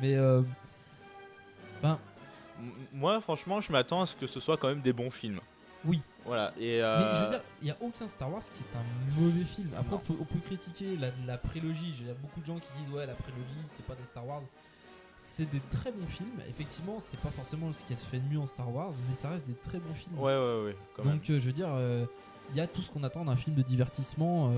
[0.00, 0.42] Mais euh,
[1.82, 1.98] ben,
[2.92, 5.40] Moi, franchement, je m'attends à ce que ce soit quand même des bons films.
[5.84, 6.00] Oui.
[6.24, 6.52] Voilà.
[6.56, 9.20] Et mais euh, je veux dire, il n'y a aucun Star Wars qui est un
[9.20, 9.70] mauvais film.
[9.76, 11.94] Après, on peut, on peut critiquer la, la prélogie.
[12.08, 14.42] A beaucoup de gens qui disent ouais, la prélogie, c'est pas des Star Wars.
[15.24, 16.40] C'est des très bons films.
[16.48, 19.30] Effectivement, c'est pas forcément ce qui se fait de mieux en Star Wars, mais ça
[19.30, 20.18] reste des très bons films.
[20.18, 21.14] ouais, ouais, ouais, quand même.
[21.18, 22.04] Donc euh, je veux dire, euh,
[22.50, 24.52] il y a tout ce qu'on attend d'un film de divertissement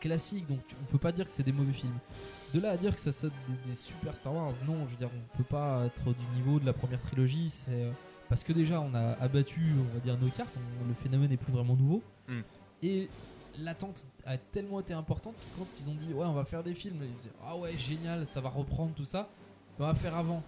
[0.00, 1.98] classique, donc tu- on peut pas dire que c'est des mauvais films.
[2.54, 4.96] De là à dire que ça saute des, des super Star Wars, non, je veux
[4.96, 7.90] dire, on peut pas être du niveau de la première trilogie, c'est euh,
[8.28, 11.36] parce que déjà on a abattu, on va dire, nos cartes, on- le phénomène n'est
[11.36, 12.40] plus vraiment nouveau, Mm.
[12.82, 13.08] et
[13.60, 16.74] l'attente a tellement été importante que quand ils ont dit ouais on va faire des
[16.74, 19.28] films, ils disaient ah ouais génial, ça va reprendre tout ça,
[19.78, 20.42] on va faire avant.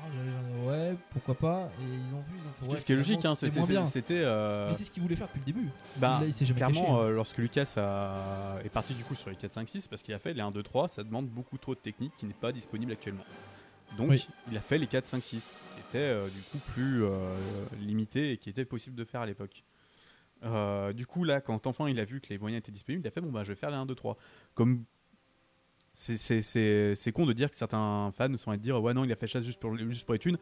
[0.00, 2.86] Ah, ouais, pourquoi pas, et ils ont vu, ils ont fait, Ce qui- ouais, ce
[2.86, 3.50] qui est logique, hein, c'est
[3.92, 5.68] c'était, euh, Mais c'est ce qu'il voulait faire depuis le début.
[5.96, 9.36] bah, Là, il clairement, caché, euh, lorsque Lucas a- est parti du coup sur les
[9.36, 11.74] 4, 5, 6, parce qu'il a fait les 1, 2, 3, ça demande beaucoup trop
[11.74, 13.24] de technique qui n'est pas disponible actuellement.
[13.96, 14.28] Donc, Oui.
[14.50, 15.40] il a fait les 4, 5, 6,
[15.74, 17.34] qui étaient euh, du coup plus euh,
[17.80, 19.64] limités et qui étaient possibles de faire à l'époque.
[20.44, 23.08] Euh, du coup, là, quand enfin il a vu que les moyens étaient disponibles, il
[23.08, 24.16] a fait bon, bah, je vais faire les 1, 2, 3.
[24.54, 24.84] Comme
[26.00, 29.02] c'est- c'est c'est- c'est con de dire que certains fans sont à dire ouais, non,
[29.04, 30.38] il a fait ça juste pour, juste pour les thunes.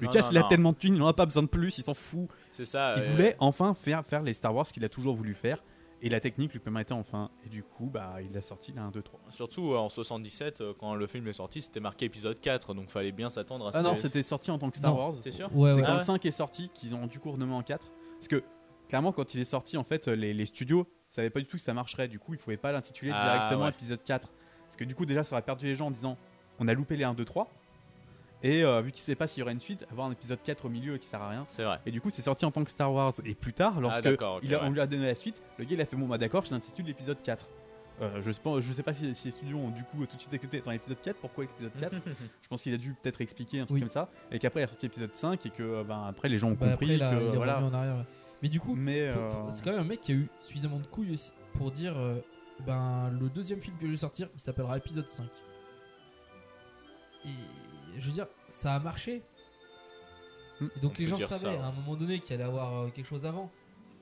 [0.00, 0.48] Lucas, non, il a non.
[0.48, 2.28] tellement de thunes, il en a pas besoin de plus, il s'en fout.
[2.50, 2.94] C'est ça.
[2.98, 5.62] Il euh, voulait enfin faire, faire les Star Wars qu'il a toujours voulu faire.
[6.02, 7.30] Et la technique lui permettait enfin.
[7.46, 9.18] Et du coup, bah, il a sorti la 1, 2, 3.
[9.30, 12.90] Surtout euh, en 77, euh, quand le film est sorti, c'était marqué épisode 4, donc
[12.90, 14.98] fallait bien s'attendre à ce Ah non, c'était sorti en tant que Star Non.
[14.98, 15.14] Wars.
[15.22, 15.82] T'es sûr Ouais, C'est ouais.
[15.82, 17.86] quand Ah le ouais 5 est sorti qu'ils ont du coup renommé en 4.
[18.18, 18.42] Parce que,
[18.88, 21.62] clairement, quand il est sorti, en fait, les, les studios savaient pas du tout que
[21.62, 22.08] ça marcherait.
[22.08, 23.70] Du coup, ils pouvaient pas l'intituler Ah, directement ouais.
[23.70, 24.28] épisode 4.
[24.76, 26.18] Parce que du coup, déjà, ça aurait perdu les gens en disant
[26.60, 27.48] on a loupé les 1, 2, 3.
[28.42, 30.66] Et euh, vu qu'il sait pas s'il y aura une suite, avoir un épisode 4
[30.66, 31.46] au milieu qui sert à rien.
[31.48, 31.78] C'est vrai.
[31.86, 33.14] Et du coup, c'est sorti en tant que Star Wars.
[33.24, 34.68] Et plus tard, lorsque d'accord, ok, il a- ouais.
[34.68, 36.50] on lui a donné la suite, le gars il a fait Bon, bah d'accord, je
[36.50, 37.46] l'intitule l'épisode 4.
[38.02, 40.16] Euh, je, sais pas, je sais pas si, si les studios ont du coup tout
[40.16, 41.16] de suite écouté dans l'épisode 4.
[41.16, 41.94] Pourquoi épisode 4
[42.42, 43.80] Je pense qu'il a dû peut-être expliquer un truc Oui.
[43.80, 44.10] comme ça.
[44.30, 46.68] Et qu'après il a sorti l'épisode 5 et que ben, après les gens ont Bah,
[46.72, 47.62] compris après, là, que il est voilà.
[47.62, 48.04] en arrière.
[48.42, 49.14] Mais du coup, euh,
[49.54, 52.16] c'est quand même un mec qui a eu suffisamment de couilles aussi pour dire euh,
[52.64, 55.26] ben le deuxième film que je vais sortir, il s'appellera épisode 5.
[57.26, 57.30] Et
[57.98, 59.22] je veux dire, ça a marché.
[60.60, 60.68] Hmm.
[60.76, 61.62] Et donc On les gens ça, savaient ouais.
[61.62, 63.50] à un moment donné qu'il allait avoir euh, quelque chose avant.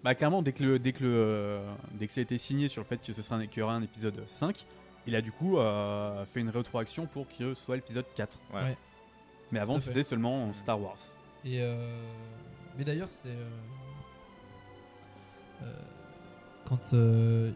[0.03, 2.69] bah, clairement, dès que, le, dès, que le, euh, dès que ça a été signé
[2.69, 4.65] sur le fait que ce sera un- qu'il y aura un épisode 5,
[5.07, 8.39] il a du coup euh, fait une rétroaction pour que ce soit l'épisode 4.
[8.53, 8.63] Ouais.
[8.63, 8.79] Ouais.
[9.53, 10.97] Mais avant c'était seulement Star Wars.
[11.45, 12.07] Et euh,
[12.79, 13.51] mais d'ailleurs, c'est euh,
[15.63, 15.73] euh,
[16.69, 17.51] quand euh,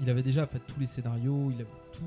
[0.00, 2.04] il- avait déjà fait tous les scénarios, il avait tout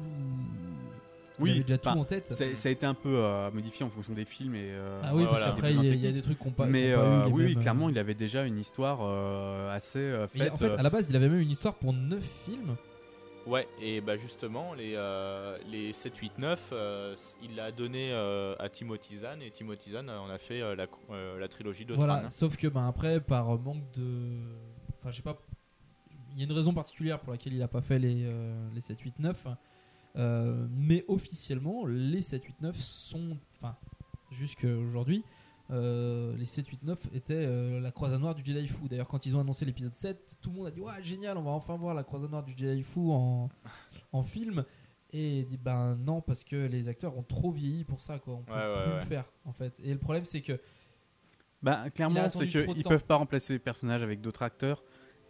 [1.40, 2.28] il avait déjà tout en tête.
[2.28, 4.70] ça, ça a été un peu euh, modifié en fonction des films et.
[4.72, 6.52] euh, Ah oui, parce voilà, qu'après, des il y a- y a des trucs qu'on
[6.52, 9.76] pas- Mais pas eu euh, oui, oui, clairement, euh, il avait déjà une histoire euh,
[9.76, 10.52] assez euh, faite.
[10.52, 12.76] en fait, euh, à la base, il avait même une histoire pour 9 films.
[13.46, 17.14] Ouais, et bah justement, les, euh, les 7, 8, 9, euh,
[17.44, 20.86] il l'a donné euh, à Timothy Zahn, et Timothy Zahn en a fait euh, la,
[21.12, 22.30] euh, la trilogie de Voilà, Tran.
[22.32, 24.38] sauf que ben, après, par manque de.
[25.02, 25.38] Enfin, je sais pas.
[26.34, 28.82] Il y a une raison particulière pour laquelle il a pas fait les, euh, les
[28.82, 29.48] 7, 8, 9.
[30.16, 33.38] euh, mais officiellement, les 7, 8, 9 sont.
[33.60, 33.76] Enfin,
[34.32, 35.24] jusqu'à aujourd'hui,
[35.72, 38.88] euh, les 7, 8, 9 étaient euh, la croisade noire du Jedi Fu.
[38.90, 41.44] D'ailleurs, quand ils ont annoncé l'épisode 7, tout le monde a dit Ouais, génial, on
[41.44, 43.50] va enfin voir la croisade noire du Jedi Fu en,
[44.12, 44.64] en film.
[45.12, 48.34] Et il dit Ben non, parce que les acteurs ont trop vieilli pour ça, quoi.
[48.36, 49.00] On peut Ouais, plus ouais.
[49.02, 49.74] le faire, en fait.
[49.84, 50.60] Et le problème, c'est que.
[51.62, 52.90] Bah, clairement, c'est qu'ils temps.
[52.90, 54.84] peuvent pas remplacer les personnages avec d'autres acteurs.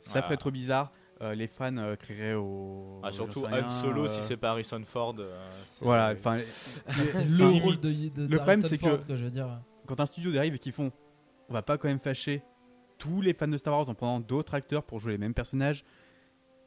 [0.04, 0.92] Ça ferait trop bizarre.
[1.22, 3.00] Euh, les fans euh, crieraient au.
[3.04, 5.16] Ah, surtout Han Solo, euh, si c'est pas Harrison Ford.
[5.20, 5.48] euh,
[5.80, 6.40] Voilà, enfin.
[6.88, 9.62] Le rôle de, de le problème, c'est que quoi, je veux dire.
[9.86, 10.92] quand un studio arrive et qu'ils font,
[11.50, 12.42] on va pas quand même fâcher
[12.98, 15.86] tous les fans de Star Wars en prenant d'autres acteurs pour jouer les mêmes personnages.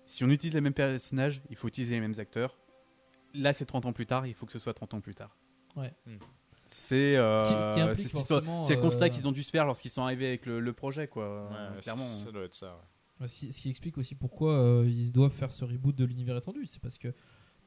[0.06, 2.56] Si on utilise les mêmes personnages, il faut utiliser les mêmes acteurs.
[3.34, 5.36] Là, c'est 30 ans plus tard, il faut que ce soit 30 ans plus tard.
[5.76, 5.92] Ouais.
[6.66, 8.16] C'est euh, Ce qui- ce qui implique c'est
[8.66, 11.08] ce le constat qu'ils ont dû se faire lorsqu'ils sont arrivés avec le, le projet,
[11.08, 11.24] quoi.
[11.48, 12.06] Ouais, Euh, ça- clairement.
[12.24, 12.66] Ça doit être ça.
[12.66, 12.72] ouais.
[13.20, 16.66] Ouais, Ce qui, explique aussi pourquoi euh, ils doivent faire ce reboot de l'univers étendu.
[16.66, 17.14] C'est parce que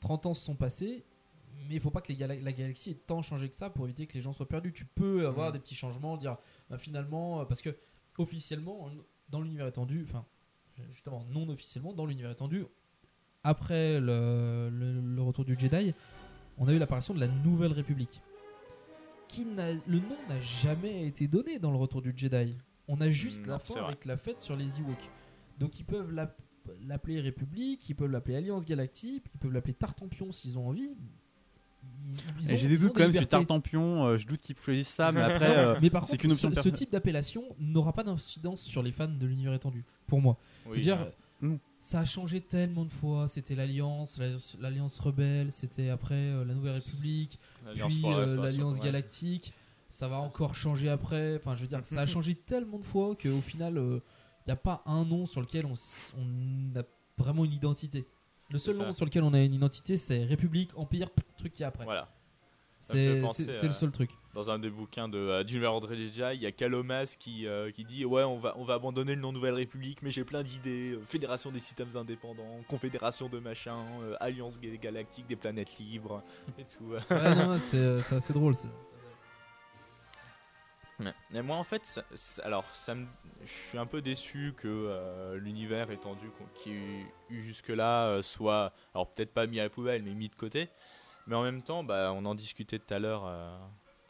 [0.01, 1.03] 30 ans se sont passés,
[1.67, 4.05] mais il faut pas que les la galaxie ait tant changé que ça pour éviter
[4.05, 4.71] que les gens soient perdus.
[4.73, 5.53] Tu peux avoir Mm.
[5.53, 6.37] des petits changements, dire
[6.69, 7.75] bah, finalement, euh, parce que
[8.17, 8.91] officiellement, en-
[9.29, 10.23] dans l'univers étendu, enfin,
[10.93, 12.65] justement, non officiellement, dans l'univers étendu,
[13.43, 15.93] après le, le- le retour du Jedi,
[16.57, 18.21] on a eu l'apparition de la Nouvelle République.
[19.29, 22.55] Qui le nom n'a jamais été donné dans le retour du Jedi.
[22.87, 25.09] On a juste Non, la fin avec la fête sur les Ewoks.
[25.59, 26.39] Donc ils peuvent l'app-
[26.87, 30.89] l'appeler République, ils peuvent l'appeler Alliance Galactique, ils peuvent l'appeler Tartampion s'ils ont envie.
[32.07, 33.27] Ils- ils Et ont- J'ai des doutes quand même sur.
[33.27, 36.31] Tartampion, euh, je doute qu'ils choisissent ça, mais après, euh, mais par c'est contre, qu'une
[36.31, 40.37] option ce, type d'appellation n'aura pas d'incidence sur les fans de l'univers étendu, pour moi.
[40.65, 40.99] Je veux dire,
[41.41, 41.49] ouais.
[41.49, 41.57] Mm.
[41.79, 43.27] ça a changé tellement de fois.
[43.27, 44.19] C'était l'Alliance,
[44.59, 48.85] l'Alliance- Rebelle, c'était après euh, la Nouvelle République, L'Alliance puis euh, l'Alliance ouais.
[48.85, 49.53] Galactique.
[49.89, 51.37] Ça va encore changer après.
[51.37, 53.77] Enfin, je veux dire, ça a changé tellement de fois qu'au final,
[54.49, 55.73] n'y a pas un nom sur lequel on,
[56.79, 56.83] a
[57.17, 58.05] vraiment une identité.
[58.51, 61.65] Le seul nom sur lequel on a une identité, c'est République, Empire, truc qui est
[61.65, 61.83] après.
[61.83, 62.09] Voilà.
[62.79, 64.09] C'est le seul truc.
[64.33, 67.71] Dans un des bouquins de euh, numéro de Jedi, il y a Kalomas qui, euh,
[67.71, 70.43] qui dit Ouais, on va, on va abandonner le nom Nouvelle République, mais j'ai plein
[70.43, 70.91] d'idées.
[70.93, 76.23] euh, Fédération des systèmes indépendants, Confédération de machin, euh, Alliance ga- galactique des planètes libres,
[76.57, 76.93] et tout.
[77.13, 78.55] Ouais, non, c'est assez drôle.
[81.31, 82.01] Mais moi en fait,
[82.43, 88.21] alors je suis un peu déçu que euh, l'univers étendu qui est eu jusque-là euh,
[88.21, 90.69] soit, alors peut-être pas mis à la poubelle, mais mis de côté.
[91.27, 93.57] Mais en même temps, bah, on en discutait tout à l'heure euh,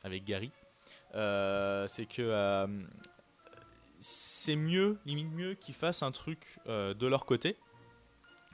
[0.04, 0.52] avec Gary.
[1.14, 2.68] C'est que
[4.00, 7.58] c'est mieux, limite mieux qu'ils fassent un truc de leur côté.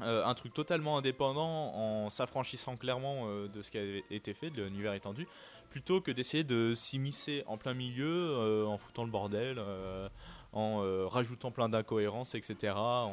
[0.02, 4.94] Un truc totalement indépendant en s'affranchissant clairement de ce qui avait été fait, de l'univers
[4.94, 5.28] étendu,
[5.76, 10.08] plutôt que d'essayer de s'immiscer en plein milieu euh, en foutant le bordel, euh,
[10.54, 12.74] en euh, rajoutant plein d'incohérences, etc.
[12.78, 13.12] En...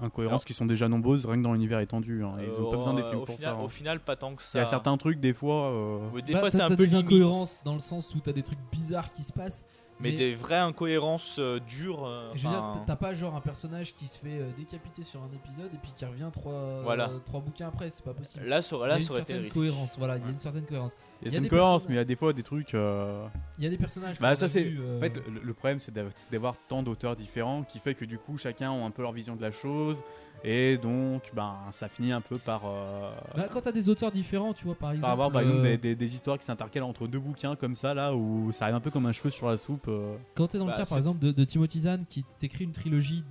[0.00, 2.22] Incohérences qui sont déjà nombreuses, rien que dans l'univers étendu.
[2.22, 2.36] hein.
[2.40, 3.58] Ils ont pas besoin des films au pour final, ça.
[3.58, 3.64] hein.
[3.64, 4.56] Au final, pas tant que ça.
[4.56, 5.72] Il y a certains trucs, des fois.
[5.72, 8.20] euh, Ouais, des Bah, fois, c'est un peu des limite, incohérences dans le sens où
[8.20, 9.66] t'as des trucs bizarres qui se passent.
[9.98, 12.06] mais, des vraies incohérences euh, dures.
[12.06, 15.20] euh, Je veux dire, t'as pas genre un personnage qui se fait euh, décapiter sur
[15.24, 17.08] un épisode et puis qui revient trois, Voilà.
[17.10, 18.44] euh, trois bouquins après, c'est pas possible.
[18.46, 19.56] Là, ça- là, il y a une ça aurait été certaine le risque.
[19.56, 19.98] cohérence.
[19.98, 20.92] Voilà, il y a une certaine cohérence.
[21.22, 22.74] Il y a une cohérence, mais il y a des fois des trucs.
[22.74, 23.26] euh,
[23.58, 24.18] Il y a des personnages.
[24.20, 24.72] Bah, ça c'est.
[24.74, 27.94] euh, En fait, le, le problème c'est d'av- c'est d'avoir tant d'auteurs différents qui fait
[27.94, 30.02] que du coup chacun a un peu leur vision de la chose
[30.42, 32.62] et donc ben ça finit un peu par.
[32.64, 35.02] euh, bah, quand t'as des auteurs différents, tu vois, par exemple.
[35.02, 37.76] par avoir par exemple euh, des, des- des histoires qui s'intercalent entre deux bouquins comme
[37.76, 39.88] ça là où ça arrive un peu comme un cheveu sur la soupe.
[39.88, 40.16] euh.
[40.34, 42.64] Quand t'es dans Bah, le cas, c'est- par exemple, de, de Timothy Zahn qui t'écrit
[42.64, 43.24] une trilogie,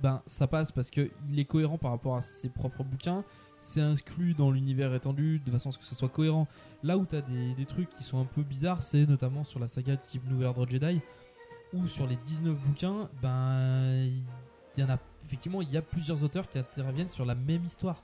[0.00, 3.24] ben ça passe parce que il est cohérent par rapport à ses propres bouquins.
[3.68, 6.48] C'est inclus dans l'univers étendu de façon à ce que ça soit cohérent.
[6.82, 9.68] Là où t'as des, des trucs qui sont un peu bizarres, c'est notamment sur la
[9.68, 11.00] saga de type Nouvel Ordre Jedi,
[11.74, 14.06] où sur les 19 bouquins, ben
[14.74, 17.62] il y en a effectivement il y a plusieurs auteurs qui interviennent sur la même
[17.62, 18.02] histoire.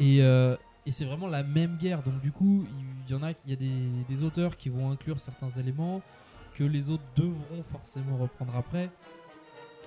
[0.00, 2.02] Et, euh, et c'est vraiment la même guerre.
[2.02, 2.66] Donc du coup,
[3.06, 6.02] il y en a, il y a des, des auteurs qui vont inclure certains éléments
[6.56, 8.90] que les autres devront forcément reprendre après.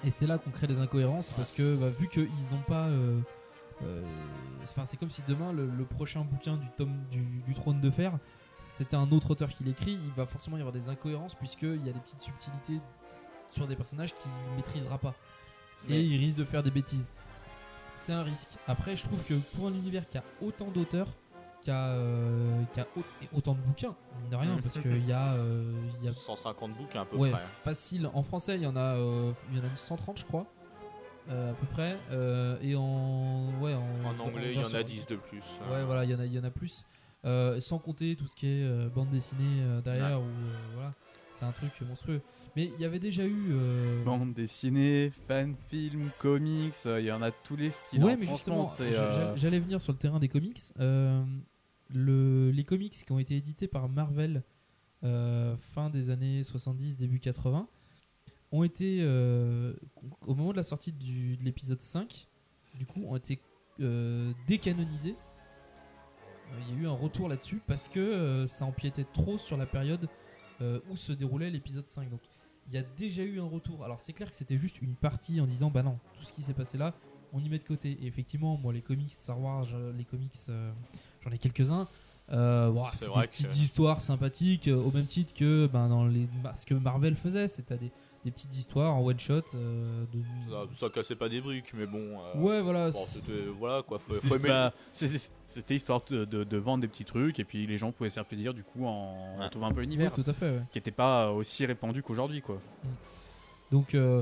[0.06, 3.20] Et c'est là qu'on crée des incohérences parce que bah, vu qu'ils n'ont pas, euh,
[4.86, 8.14] c'est comme si demain le, le prochain bouquin du tome du, du trône de fer,
[8.62, 11.90] c'était un autre auteur qui l'écrit, il va forcément y avoir des incohérences puisqu'il y
[11.90, 12.80] a des petites subtilités
[13.52, 15.14] sur des personnages qu'il ne maîtrisera pas.
[15.90, 17.06] Et il risque de faire des bêtises.
[17.98, 18.48] C'est un risque.
[18.68, 21.08] Après, je trouve que pour un univers qui a autant d'auteurs,
[21.62, 25.12] qui a, euh, qui a au- autant de bouquins, mine de rien, parce qu'il y
[25.14, 27.42] a, euh, y a 150 bouquins à peu ouais, près.
[27.64, 28.10] facile.
[28.14, 30.46] En français, il y en a, euh, il y en a 130, je crois,
[31.30, 31.96] euh, à peu près.
[32.12, 35.42] euh, et en, ouais, en, En anglais, il y en a 10 de plus.
[35.72, 36.84] Ouais, voilà, il y en a, il y en a plus.
[37.26, 40.26] Euh, sans compter tout ce qui est euh, bande dessinée euh, derrière, Ouais.
[40.26, 40.94] où euh, voilà,
[41.40, 42.22] c'est un truc monstrueux.
[42.56, 43.48] Mais il y avait déjà eu.
[43.52, 48.04] euh, Bande dessinée, fan film, comics, euh, il y en a tous les styles.
[48.04, 48.18] Ouais, hein.
[48.20, 50.60] mais Franchement, justement, euh, j'allais venir sur le terrain des comics.
[50.80, 51.24] Euh,
[51.94, 54.44] le, les comics qui ont été édités par Marvel
[55.04, 57.68] euh, fin des années 70, début 80
[58.54, 59.74] ont été, euh,
[60.28, 62.28] au moment de la sortie du, de l'épisode 5,
[62.78, 63.40] du coup, ont été
[63.82, 65.16] euh, décanonisés.
[66.54, 69.66] Euh, Il y a eu un retour là-dessus parce que ça empiétait trop sur la
[69.66, 70.08] période
[70.90, 72.10] où se déroulait l'épisode 5.
[72.10, 72.22] Donc
[72.70, 73.84] il y a déjà eu un retour.
[73.84, 76.42] Alors c'est clair que c'était juste une partie en disant bah non, tout ce qui
[76.42, 76.94] s'est passé là,
[77.34, 77.98] on y met de côté.
[78.02, 80.32] Et effectivement, moi les comics Star Wars, les comics,
[81.22, 81.90] j'en ai quelques-uns.
[82.30, 86.30] Euh, C'est des que- petites histoires sympathiques, euh, au même titre que ben, dans les,
[86.56, 87.92] ce que Marvel faisait, c'était des,
[88.24, 89.42] des petites histoires en one shot.
[89.54, 90.20] euh, de...
[90.50, 92.20] Ça, ça cassait pas des briques, mais bon.
[92.22, 92.90] euh, Ouais, voilà.
[92.92, 94.00] bon, c'était voilà quoi.
[94.00, 94.14] Faut,
[95.48, 98.16] C'était histoire de, de- de vendre des petits trucs et puis les gens pouvaient se
[98.16, 99.44] faire plaisir du coup en Ouais.
[99.46, 100.18] retrouvant un peu l'univers.
[100.18, 100.62] Ouais, tout à fait, ouais.
[100.72, 102.60] Qui n'était pas aussi répandu qu'aujourd'hui quoi.
[103.72, 104.22] Donc, euh,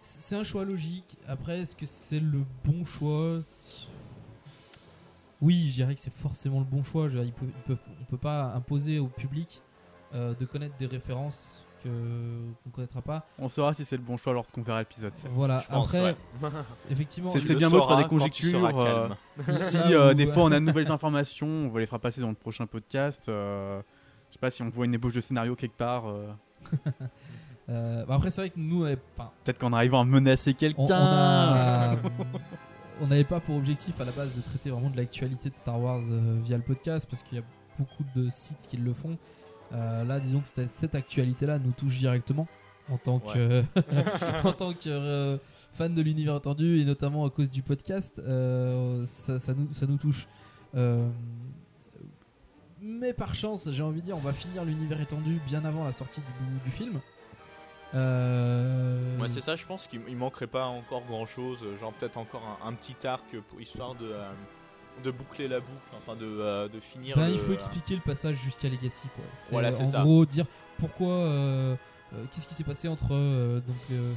[0.00, 1.16] c'est un choix logique.
[1.28, 3.38] Après, est-ce que c'est le bon choix?
[5.42, 7.08] Oui, je dirais que c'est forcément le bon choix.
[7.08, 9.60] Je veux dire, il peut, il peut- on peut pas imposer au public
[10.14, 11.88] euh, de connaître des références que
[12.64, 13.26] qu'on connaîtra pas.
[13.38, 15.30] On saura si c'est le bon choix lorsqu'on verra l'épisode 7.
[15.34, 15.58] Voilà.
[15.58, 16.16] je pense, Après, ouais.
[16.90, 18.78] effectivement, C'est bien beau de faire des conjectures.
[18.80, 19.08] euh,
[19.68, 22.28] si euh, des fois on a de nouvelles informations, on va les fera passer dans
[22.30, 23.28] le prochain podcast.
[23.28, 23.82] euh,
[24.28, 26.06] je sais pas si on voit une ébauche de scénario quelque part.
[26.08, 26.26] euh,
[27.70, 31.98] euh, bah après, c'est vrai que nous, Peut-être qu'en arrivant à menacer on, quelqu'un.
[33.00, 35.80] on n'avait pas pour objectif à la base de traiter vraiment de l'actualité de Star
[35.80, 37.44] Wars euh, via le podcast parce qu'il y a
[37.78, 39.16] beaucoup de sites qui le font.
[39.74, 42.46] Euh, là, disons que cette, cette actualité-là nous touche directement
[42.90, 43.62] en tant que,
[44.46, 45.36] en tant que euh,
[45.72, 48.18] fan de l'univers étendu et notamment à cause du podcast.
[48.20, 50.26] euh, ça, ça nous, ça nous touche.
[50.76, 51.08] Euh,
[52.80, 55.92] mais par chance, j'ai envie de dire, on va finir l'univers étendu bien avant la
[55.92, 57.00] sortie du, du film.
[57.94, 62.18] Euh, Ouais, c'est ça, je pense qu'il il manquerait pas encore grand chose, genre peut-être
[62.18, 64.30] encore un, un petit arc pour histoire de, euh,
[65.02, 67.16] de boucler la boucle, enfin de, euh, de finir.
[67.16, 69.02] Ben, le- il faut expliquer le passage jusqu'à Legacy.
[69.14, 69.24] Quoi.
[69.34, 70.02] C'est, Voilà, c'est en ça.
[70.02, 70.46] gros, dire
[70.78, 71.08] pourquoi.
[71.12, 71.76] euh,
[72.14, 73.76] euh, qu'est-ce qui s'est passé entre donc,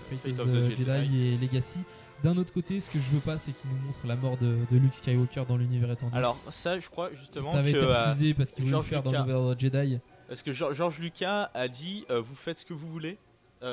[0.10, 1.34] Fate, Fate of, the Jedi, Jedi.
[1.34, 1.80] et Legacy.
[2.24, 4.58] D'un autre côté, ce que je veux pas, c'est qu'il nous montre la mort de,
[4.72, 6.16] de Luke Skywalker dans l'univers étendu.
[6.16, 7.78] Alors, ça, je crois justement ça avait que.
[7.78, 10.00] été refusé parce qu'il voulait le faire dans l'univers Jedi.
[10.28, 13.18] Parce que Geor- George Lucas a dit vous faites ce que vous voulez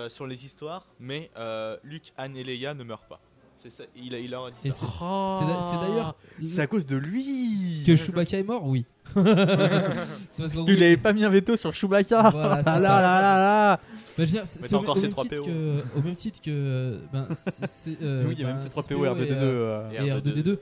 [0.08, 3.20] sur les histoires, mais euh, Luke, Anne et Leia ne meurent pas.
[3.64, 4.76] C'est ça, il a, il a dit ça.
[4.78, 6.14] c'est, c'est d'a- c'est d'ailleurs
[6.46, 8.84] C'est à cause de lui que Chewbacca est mort, oui.
[9.14, 13.00] c'est parce qu'en Tu gros, n'avais pas mis un veto sur Chewbacca Voilà, Ah là
[13.00, 13.80] là là là
[14.18, 15.44] Bah, c'est, encore ces même 3 titre PO.
[15.46, 18.62] que, au même titre que ben, c'est, c'est, euh, Oui, il y a même ben,
[18.62, 19.28] ces 3 C3PO PO RDD2.
[19.28, 20.42] et, euh, euh, Et et R2D2.
[20.42, 20.58] R2D2,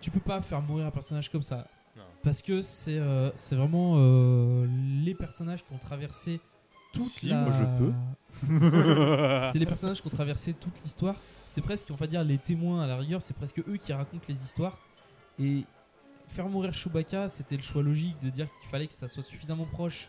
[0.00, 1.66] tu peux pas faire mourir un personnage comme ça.
[1.96, 2.02] Non.
[2.22, 4.66] Parce que c'est euh, c'est vraiment euh,
[5.04, 6.40] les personnages qui ont traversé
[6.92, 7.40] toute Si, la.
[7.42, 7.92] moi, je peux.
[9.52, 11.14] c'est les personnages qui ont traversé toute l'histoire.
[11.52, 14.24] C'est presque, on va dire, les témoins à la rigueur, c'est presque eux qui racontent
[14.26, 14.78] les histoires.
[15.38, 15.64] Et
[16.28, 19.66] faire mourir Chewbacca, c'était le choix logique de dire qu'il fallait que ça soit suffisamment
[19.66, 20.08] proche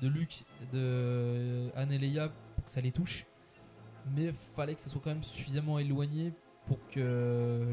[0.00, 3.26] de Luke, de Anne et Leia pour que ça les touche.
[4.14, 6.32] Mais fallait que ça soit quand même suffisamment éloigné
[6.68, 7.66] pour que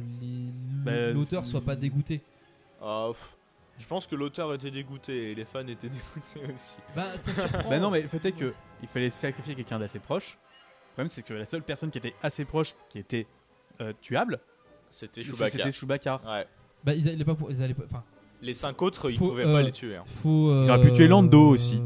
[0.84, 2.21] Bah, l'auteur soit pas dégoûté.
[2.82, 3.38] Ah, pff,
[3.78, 5.89] je pense que l'auteur était dégoûté et les fans étaient
[6.36, 6.78] dégoûtés aussi.
[6.95, 7.69] Bah, ça surprend.
[7.69, 10.39] Bah non, mais le fait est que il fallait sacrifier quelqu'un d'assez proche.
[10.93, 13.25] Le problème, c'est que la seule personne qui était assez proche, qui était
[13.82, 14.39] euh, tuable,
[14.89, 16.21] C'était c'était Chewbacca.
[16.25, 16.45] Ouais.
[16.84, 17.49] Bah, ils allaient pas pour.
[17.51, 17.84] Ils allaient pas.
[17.86, 18.03] Enfin,
[18.43, 19.95] Les cinq autres, ils Faut, pouvaient euh, pas les tuer.
[19.95, 20.03] hein.
[20.21, 20.62] faut.
[20.62, 21.82] Ils auraient pu tuer Lando euh, aussi.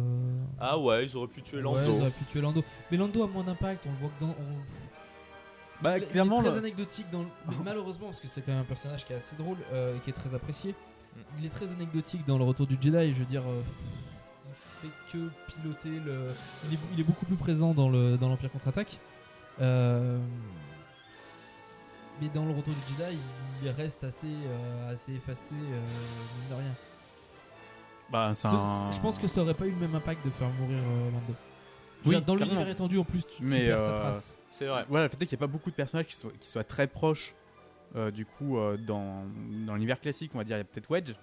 [0.59, 1.79] Ah ouais, ils auraient pu tuer Ouais, Lando.
[1.95, 2.63] ils auraient pu tuer Lando.
[2.91, 4.31] Mais Lando a moins d'impact, on le voit que dans.
[4.31, 7.27] on- Bah, il, il clairement, est très anecdotique dans le-
[7.63, 10.09] malheureusement parce que c'est quand même un personnage qui est assez drôle euh, et qui
[10.09, 10.71] est très apprécié.
[10.71, 11.19] Mm.
[11.39, 13.13] Il est très anecdotique dans le Retour du Jedi.
[13.13, 13.61] Je veux dire, euh,
[14.81, 16.27] fait que piloter le.
[16.69, 18.97] Il est, il est beaucoup plus présent dans le dans l'Empire contre-attaque.
[19.59, 20.19] Euh,
[22.21, 23.17] mais dans le Retour du Jedi,
[23.63, 25.79] il reste assez euh, assez effacé euh,
[26.39, 26.75] mine de rien.
[28.11, 30.49] Bah, Ce- un- Je pense que ça aurait pas eu le même impact de faire
[30.49, 31.35] mourir euh, Lando.
[32.05, 34.35] Oui, dire, dans l'univers étendu en plus, tu, tu Mais, perds sa trace.
[34.51, 34.85] C'est vrai.
[34.87, 36.87] Voilà, le fait qu'il n'y a pas beaucoup de personnages qui soient, qui soient très
[36.87, 37.33] proches.
[37.95, 39.23] euh, du coup, euh, dans,
[39.65, 41.13] dans l'univers classique, on va dire, il y a peut-être Wedge.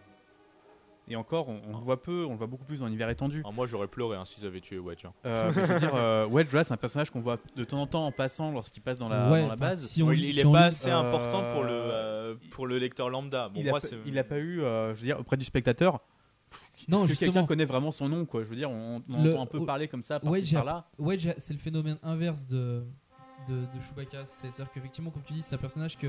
[1.06, 3.40] Et encore, on, on le voit peu, on le voit beaucoup plus dans l'univers étendu.
[3.40, 5.04] Alors, moi, j'aurais pleuré hein, s'ils avaient tué Wedge.
[5.04, 5.12] hein.
[5.26, 7.86] Euh, je veux dire, euh, Wedge, là, c'est un personnage qu'on voit de temps en
[7.86, 9.86] temps en passant lorsqu'il passe dans la, Ouais, dans la enfin, base.
[9.86, 12.34] si on il, il si est on pas lit- assez euh, important pour le, euh,
[12.52, 13.50] pour le lecteur lambda.
[13.50, 16.00] Bon, il, a moi, il a pas eu, euh, je veux dire, auprès du spectateur.
[16.88, 18.42] Non, Est-ce que quelqu'un connaît vraiment son nom, quoi?
[18.42, 20.64] Je veux dire, on, on Le- entend un peu parler comme ça, par Wedge, par
[20.64, 20.86] là.
[20.98, 22.78] Wedge, c'est le phénomène inverse de,
[23.48, 24.24] de, de Chewbacca.
[24.26, 26.06] C'est-à-dire qu'effectivement, comme tu dis, c'est un personnage que,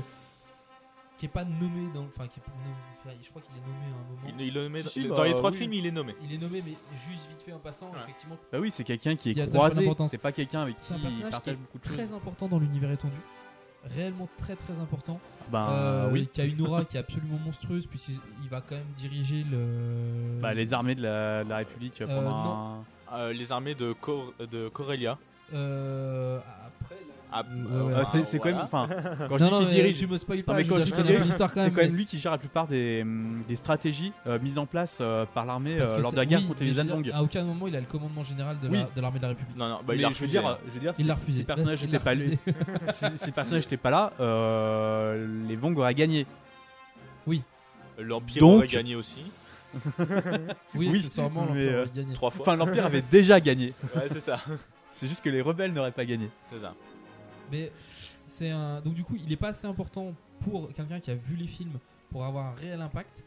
[1.18, 2.04] qui est pas nommé dans.
[2.04, 4.36] Enfin, qui est pas nommé- enfin, je crois qu'il est nommé à un moment.
[4.38, 5.56] il, il est nommé- Si, si, dans bah, les trois oui.
[5.56, 6.14] films, il est nommé.
[6.22, 6.72] Il est nommé, mais
[7.08, 8.36] juste vite fait en passant, effectivement.
[8.52, 9.90] Bah oui, c'est quelqu'un qui est croisé.
[10.08, 11.96] C'est pas quelqu'un avec qui il partage est beaucoup de choses.
[11.96, 13.16] très important dans l'univers étendu.
[13.94, 15.20] Réellement très très important.
[15.52, 16.28] Ben, Euh, oui.
[16.32, 20.40] Qui a une aura qui est absolument monstrueuse, puisqu'il il va quand même diriger le.
[20.40, 23.92] Bah, les armées de la, de la République Euh, pendant un- Euh, les armées de,
[23.92, 25.16] Cor- de Corellia.
[25.54, 26.40] Euh.
[27.38, 27.92] Ah, Ouais, ouais.
[27.94, 28.60] Euh, c'est c'est quand même.
[28.62, 28.88] Enfin,
[29.28, 29.98] quand Non, je dis non, qu'il mais dirige.
[29.98, 31.80] tu me spoil pas, mais je quand je dis dirige, l'histoire quand c'est même, quand
[31.82, 34.98] même mais- lui qui gère la plupart des, hum, des stratégies euh, mises en place
[35.00, 36.74] euh, par l'armée Parce euh, que lors de c'est- la guerre oui, contre mais les
[36.74, 37.16] je veux dire.
[37.16, 38.78] À aucun moment il a le commandement général de Oui.
[38.78, 39.56] la- de l'armée de la République.
[39.56, 40.32] Non, non, bah, il a je veux refusé.
[40.38, 40.58] dire, hein.
[40.66, 41.32] je veux dire, Il si- l'a refusé.
[41.32, 42.92] Si le personnage Il n'était l'a pas lui, refusé.
[42.92, 46.26] si, si le personnage n'était pas là, euh, les Vong auraient gagné.
[47.26, 47.42] Oui.
[47.98, 49.22] L'Empire Donc- aurait gagné aussi.
[50.74, 52.14] Oui, accessoirement, l'Empire euh, aurait gagné.
[52.14, 52.42] Trois fois.
[52.42, 53.72] Enfin, l'Empire avait déjà gagné.
[53.94, 54.40] Ouais, c'est ça.
[54.92, 56.30] C'est juste que les rebelles n'auraient pas gagné.
[56.50, 56.72] C'est ça.
[57.50, 57.72] Mais
[58.26, 58.80] c'est un.
[58.80, 61.78] Donc du coup, il est pas assez important pour quelqu'un qui a vu les films
[62.10, 63.24] pour avoir un réel impact.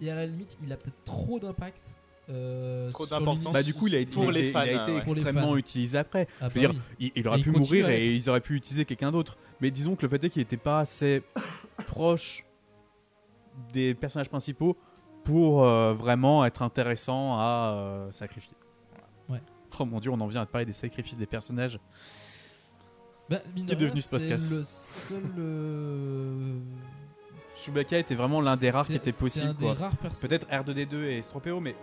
[0.00, 1.94] Et à la limite, il a peut-être trop d'impact.
[2.28, 3.52] euh, Trop sur d'importance.
[3.52, 5.02] Bah, du coup, il a été, Pour il a les fans, il a été ouais.
[5.04, 5.56] Pour les extrêmement fans.
[5.56, 6.26] utilisé après.
[6.40, 7.12] Ah, je veux bah dire, oui.
[7.14, 9.36] il, il aurait Et pu il mourir et ils auraient pu utiliser quelqu'un d'autre.
[9.60, 11.22] Mais disons que le fait est qu'il n'était pas assez
[11.86, 12.44] proche
[13.72, 14.76] des personnages principaux
[15.22, 18.56] pour euh, vraiment être intéressant à euh, sacrifier.
[19.28, 19.40] Ouais.
[19.78, 21.78] Oh mon dieu, on en vient à te parler des sacrifices des personnages.
[23.30, 24.64] Bah, Qui est devenu ce c'est podcast le
[25.08, 25.22] seul.
[25.38, 26.58] euh,
[27.56, 29.54] Chewbacca était vraiment l'un des rares qui était possible.
[30.20, 31.74] Peut-être R2D2 et S3PO, mais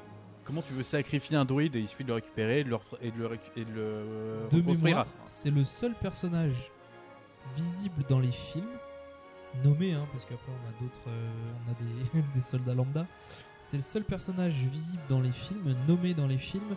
[0.43, 3.11] comment tu veux sacrifier un droïde Il suffit de le récupérer et de le, et
[3.11, 4.83] de le, récu- et de le de reconstruire.
[4.83, 6.71] mémoire, c'est le seul personnage
[7.55, 8.67] visible dans les films,
[9.63, 11.29] nommé, hein, parce qu'après on a d'autres, euh,
[11.67, 11.73] on a
[12.21, 13.07] des, des soldats lambda.
[13.71, 16.75] C'est le seul personnage visible dans les films, nommé dans les films,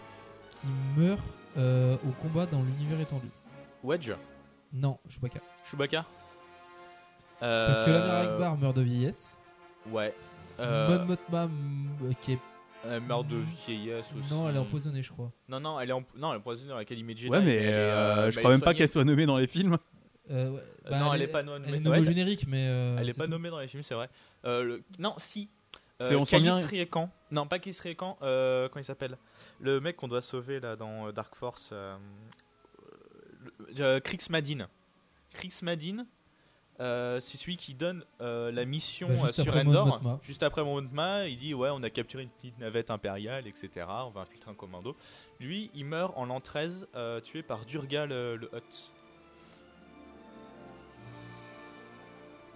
[0.60, 1.20] qui meurt
[1.58, 3.28] euh, au combat dans l'univers étendu.
[3.82, 4.12] Wedge
[4.74, 5.40] Non, Chewbacca.
[5.70, 6.04] Chewbacca
[7.40, 9.38] Parce que l'Amir Euh, Akbar meurt de vieillesse.
[9.90, 10.14] Ouais.
[10.58, 12.38] Mon Euh, Mothma, mm, qui est.
[12.84, 14.32] elle meurt de vieillesse aussi.
[14.32, 15.30] Non, elle est empoisonnée, je crois.
[15.48, 17.28] Non, non, elle est, emp- non, elle est empoisonnée dans l'Académie Jedi.
[17.30, 19.38] Ouais, mais elle est, euh, euh, je crois elle même pas qu'elle soit nommée dans
[19.38, 19.78] les films.
[20.30, 21.64] Euh, ouais, Euh, bah, non, elle est pas nommée.
[21.68, 22.66] Elle est nommée au elle- générique, mais.
[22.68, 23.30] euh, Elle est c'est pas tout.
[23.30, 24.08] nommée dans les films, c'est vrai.
[24.44, 25.48] Euh, le- Non, si.
[26.00, 27.10] Euh, C'est- on sent bien- Calice Riekan.
[27.30, 28.16] Non, pas Riekan.
[28.22, 29.16] Euh, comment il s'appelle?
[29.60, 31.70] Le mec qu'on doit sauver là dans euh, Dark Force.
[33.80, 34.68] Euh, Krix Madin.
[35.32, 36.06] Krix Madin.
[36.80, 40.18] euh, c'est celui qui donne euh, la mission Bah, euh, juste sur après Mon Endor.
[40.22, 43.70] Juste après Mon Mothma, il dit ouais, on a capturé une petite navette impériale, etc.
[44.06, 44.96] On va infiltrer un commando.
[45.40, 48.90] Lui, il meurt en l'an 13, euh, tué par Durga le, le Hutt.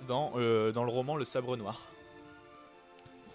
[0.06, 1.82] Dans, euh, dans le roman Le Sabre Noir.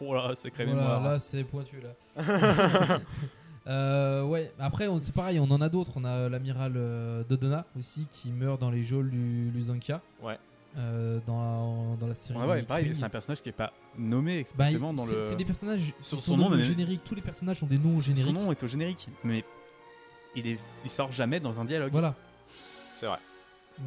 [0.02, 1.04] Oh là, sacré Voilà, mémoire.
[1.04, 1.92] là c'est pointu là.
[3.66, 5.92] Euh, ouais, après on- c'est pareil, on en a d'autres.
[5.96, 10.02] On a l'amiral euh, Dodona aussi qui meurt dans les geôles du Lusanka.
[10.22, 10.38] Ouais.
[10.76, 12.40] Euh, dans, la, dans la série.
[12.40, 15.30] Ouais, ouais, pareil, c'est un personnage qui est pas nommé Bah, expressément dans c'est- le.
[15.30, 17.02] C'est des personnages Sur son nom, mais- générique.
[17.06, 18.26] Tous les personnages ont des noms au générique.
[18.26, 19.46] Son nom est au générique, mais
[20.36, 21.92] il, est, il sort jamais dans un dialogue.
[21.92, 22.16] Voilà.
[23.00, 23.20] C'est vrai.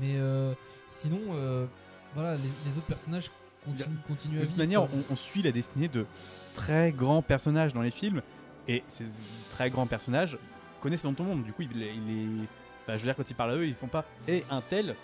[0.01, 0.53] Mais euh,
[0.89, 1.66] sinon, euh,
[2.14, 3.31] voilà, les, les autres personnages
[3.64, 6.07] continuent, continuent à De toute manière, on, on suit la destinée de
[6.55, 8.22] très grands personnages dans les films,
[8.69, 9.05] et ces
[9.53, 10.39] très grands personnages
[10.81, 11.45] connaissent dans tout le monde.
[11.45, 12.47] Du coup, il, est- il est.
[12.87, 14.95] bah, je veux dire, quand ils parlent à eux, ils font pas et un tel,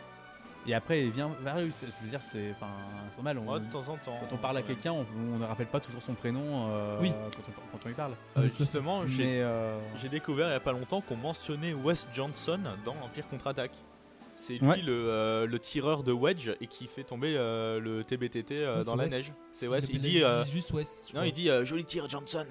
[0.66, 1.70] et après il vient vers eux.
[1.80, 2.68] Je veux dire, c'est enfin,
[3.10, 3.38] c'est normal.
[3.38, 4.16] On, Ouais, de temps en temps.
[4.20, 7.10] quand on parle à quelqu'un, on, on ne rappelle pas toujours son prénom euh, Oui.
[7.10, 8.12] quand, on, quand on lui parle.
[8.36, 12.60] Euh, justement, j'ai euh, j'ai découvert il y a pas longtemps qu'on mentionnait Wes Johnson
[12.84, 13.72] dans Empire contre-attaque.
[14.34, 14.80] C'est lui Ouais.
[14.80, 18.84] le, euh, le tireur de Wedge et qui fait tomber euh, le TBTT euh, Ouais,
[18.84, 19.10] dans c'est la Wes.
[19.12, 19.32] neige.
[19.52, 19.84] C'est Wes.
[19.90, 20.22] Il dit.
[20.24, 20.86] euh, il dit juste Wes.
[21.08, 21.26] Non, crois.
[21.26, 22.46] il dit euh, joli tir Johnson.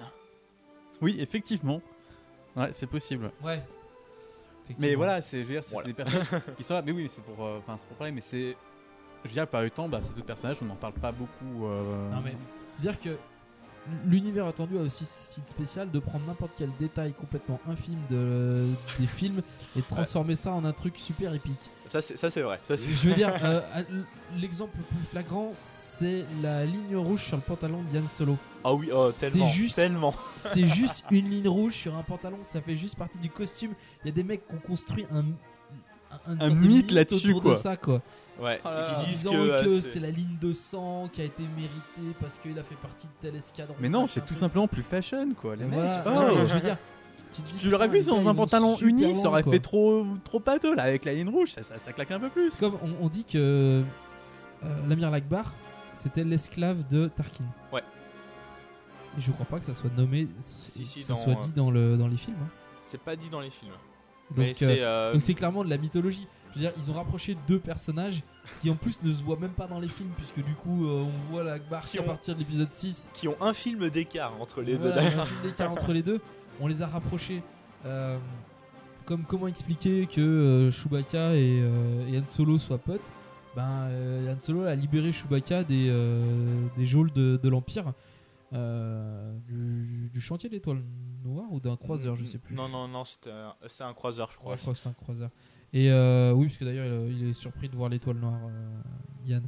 [1.02, 1.82] Oui, effectivement,
[2.56, 3.30] ouais, c'est possible.
[3.42, 3.62] Ouais.
[4.78, 5.88] Mais voilà, c'est je veux dire, c'est Voilà.
[5.88, 6.82] des personnages qui sont là.
[6.82, 8.12] Mais oui, c'est pour, euh, enfin, c'est pour parler.
[8.12, 8.56] Mais c'est,
[9.24, 11.66] je veux dire, par le temps, bah, ces autres personnages, on n'en parle pas beaucoup.
[11.66, 12.34] euh, Non mais
[12.80, 13.10] dire que
[14.06, 18.64] l'univers attendu a aussi ce site spécial de prendre n'importe quel détail complètement infime de,
[19.00, 19.42] des films
[19.76, 21.58] et de transformer ça en un truc super épique.
[21.86, 22.60] Ça, c'est ça, c'est vrai.
[22.62, 23.60] Ça, c'est- Je veux dire, euh,
[24.40, 28.36] l'exemple le plus flagrant, c'est la ligne rouge sur le pantalon de Yann Solo.
[28.64, 29.46] Ah oui, oh, tellement.
[29.46, 30.14] C'est juste- Tellement.
[30.38, 33.72] C'est juste une ligne rouge sur un pantalon, ça fait juste partie du costume.
[34.04, 35.24] Il y a des mecs qui ont construit un,
[36.38, 37.54] Un mythe là-dessus, autour quoi.
[37.56, 38.00] De ça, quoi.
[38.40, 38.98] Ouais, Oh là là.
[39.00, 42.38] qui disent Disant que, euh, c'est la ligne de sang qui a été méritée parce
[42.38, 43.74] qu'il a fait partie de tel escadron.
[43.78, 45.54] Mais non, c'est tout simplement plus fashion quoi.
[45.54, 45.74] Les mecs.
[45.74, 46.02] voilà.
[46.06, 46.10] Oh.
[46.10, 46.76] Non, mais je veux dire,
[47.58, 49.52] tu, l'aurais vu dans un pantalon uni, ça aurait quoi.
[49.52, 52.28] fait trop trop pâteux là avec la ligne rouge, ça, ça, ça claque un peu
[52.30, 52.54] plus.
[52.56, 53.82] Comme on, on dit que
[54.64, 55.52] euh, l'Amir Lakbar,
[55.94, 57.44] c'était l'esclave de Tarkin.
[57.72, 57.82] Ouais.
[59.18, 60.26] Et je crois pas que ça soit nommé,
[60.72, 62.36] Si, si, que ça dans, soit euh, dit dans, le, dans les films.
[62.42, 62.48] hein.
[62.80, 63.72] C'est pas dit dans les films.
[64.34, 64.68] Donc euh,
[65.14, 66.26] euh, c'est clairement de la mythologie.
[66.52, 68.22] Je veux dire, ils ont rapproché deux personnages
[68.60, 71.02] qui en plus ne se voient même pas dans les films, puisque du coup, euh,
[71.04, 73.08] on voit l'Akbar Qui ont- partir de l'épisode 6.
[73.14, 75.22] qui ont un film d'écart entre les Voilà, deux il y a d'ailleurs.
[75.24, 76.20] un film d'écart entre les deux.
[76.60, 77.42] On les a rapprochés.
[77.86, 78.18] Euh,
[79.06, 83.10] comme comment expliquer que euh, Chewbacca et, euh, et Han Solo soient potes
[83.56, 87.92] Ben, euh, Han Solo a libéré Chewbacca des, euh, des geôles de, de l'Empire.
[88.54, 90.82] euh, du, du chantier de l'étoile
[91.24, 92.54] noire ou d'un croiseur, je sais plus.
[92.54, 94.52] Non, non, non, c'était un, c'était un croiseur, je crois.
[94.52, 95.30] Ouais, je crois que c'est un croiseur.
[95.72, 99.26] Et euh, oui, parce que d'ailleurs, il, il est surpris de voir l'étoile noire, euh,
[99.26, 99.42] Yann.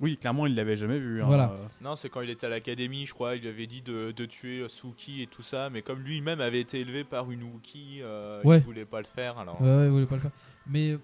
[0.00, 1.22] Oui, clairement, il l'avait jamais vu.
[1.22, 1.26] hein.
[1.26, 1.50] Voilà.
[1.52, 4.12] Euh, Non, c'est quand il était à l'académie, je crois, il lui avait dit de,
[4.12, 7.42] de tuer euh, Suki et tout ça, mais comme lui-même avait été élevé par une
[7.44, 8.58] Wookiee, euh, Ouais.
[8.58, 9.38] il voulait pas le faire.
[9.38, 9.60] Alors...
[9.62, 10.32] Ouais, ouais, il voulait pas le faire.
[10.66, 10.98] Mais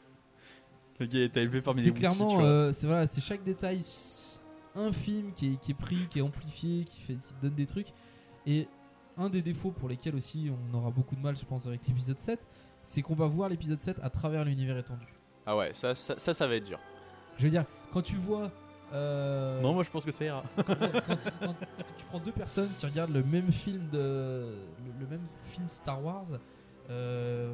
[1.00, 3.80] Le gars était élevé parmi les c'est Wookiees, clairement, euh, c'est voilà, c'est chaque détail
[4.74, 7.88] infime qui est, qui est pris, qui est amplifié, qui fait, qui donne des trucs.
[8.46, 8.68] Et
[9.16, 12.18] un des défauts pour lesquels aussi on aura beaucoup de mal, je pense, avec l'épisode
[12.18, 12.38] 7,
[12.92, 15.06] c'est qu'on va voir l'épisode 7 à travers l'univers étendu.
[15.46, 16.78] Ah ouais, ça, ça, ça, ça va être dur.
[17.38, 18.50] Je veux dire, quand tu vois.
[18.92, 20.42] euh, Non, moi je pense que ça ira.
[20.56, 21.54] quand, quand- quand
[21.96, 26.04] tu prends deux personnes qui regardent le même film de le, le même film Star
[26.04, 26.26] Wars
[26.90, 27.50] euh,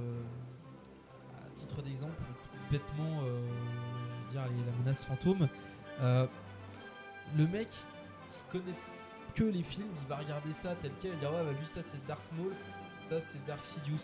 [1.47, 2.15] à titre d'exemple
[2.53, 3.41] tout bêtement euh,
[4.23, 5.47] je veux dire les- la menace fantôme
[6.01, 6.27] euh,
[7.37, 8.75] le mec qui connaît
[9.37, 11.67] que les films il va regarder ça tel quel il va dire ouais bah, lui
[11.69, 12.53] ça c'est Dark Maul
[13.09, 14.03] ça c'est Dark Sidious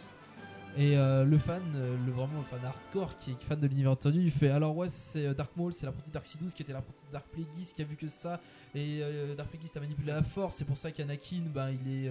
[0.76, 3.92] et euh, le fan, euh, le vraiment le fan hardcore qui est fan de l'univers
[3.92, 6.62] entendu, il fait alors ouais c'est euh, Dark Maul, c'est l'apprenti de Dark Sidious qui
[6.62, 8.40] était l'apprenti de Dark Plagueis qui a vu que ça
[8.74, 12.10] et euh, Dark Plagueis a manipulé la force, c'est pour ça qu'Anakin ben il est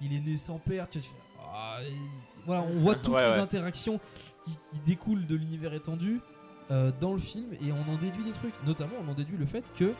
[0.00, 0.88] il est né sans père.
[0.88, 1.14] Tu vois, tu
[1.52, 1.92] ah, et
[2.46, 3.40] voilà, on voit toutes Ouais, les ouais.
[3.40, 4.00] interactions
[4.44, 6.20] qui, qui découlent de l'univers étendu
[7.00, 8.54] dans le film et on en déduit des trucs.
[8.64, 9.92] Notamment, on en déduit le fait que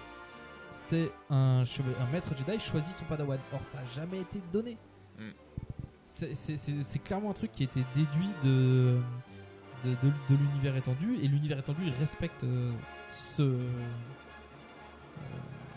[0.71, 3.39] c'est un, un maître Jedi choisit son Padawan.
[3.53, 4.77] Or, ça a jamais été donné.
[6.35, 8.99] C'est- clairement un truc qui a été déduit de,
[9.85, 12.73] de, de- de l'univers étendu et l'univers étendu il respecte euh,
[13.37, 13.69] ce, euh,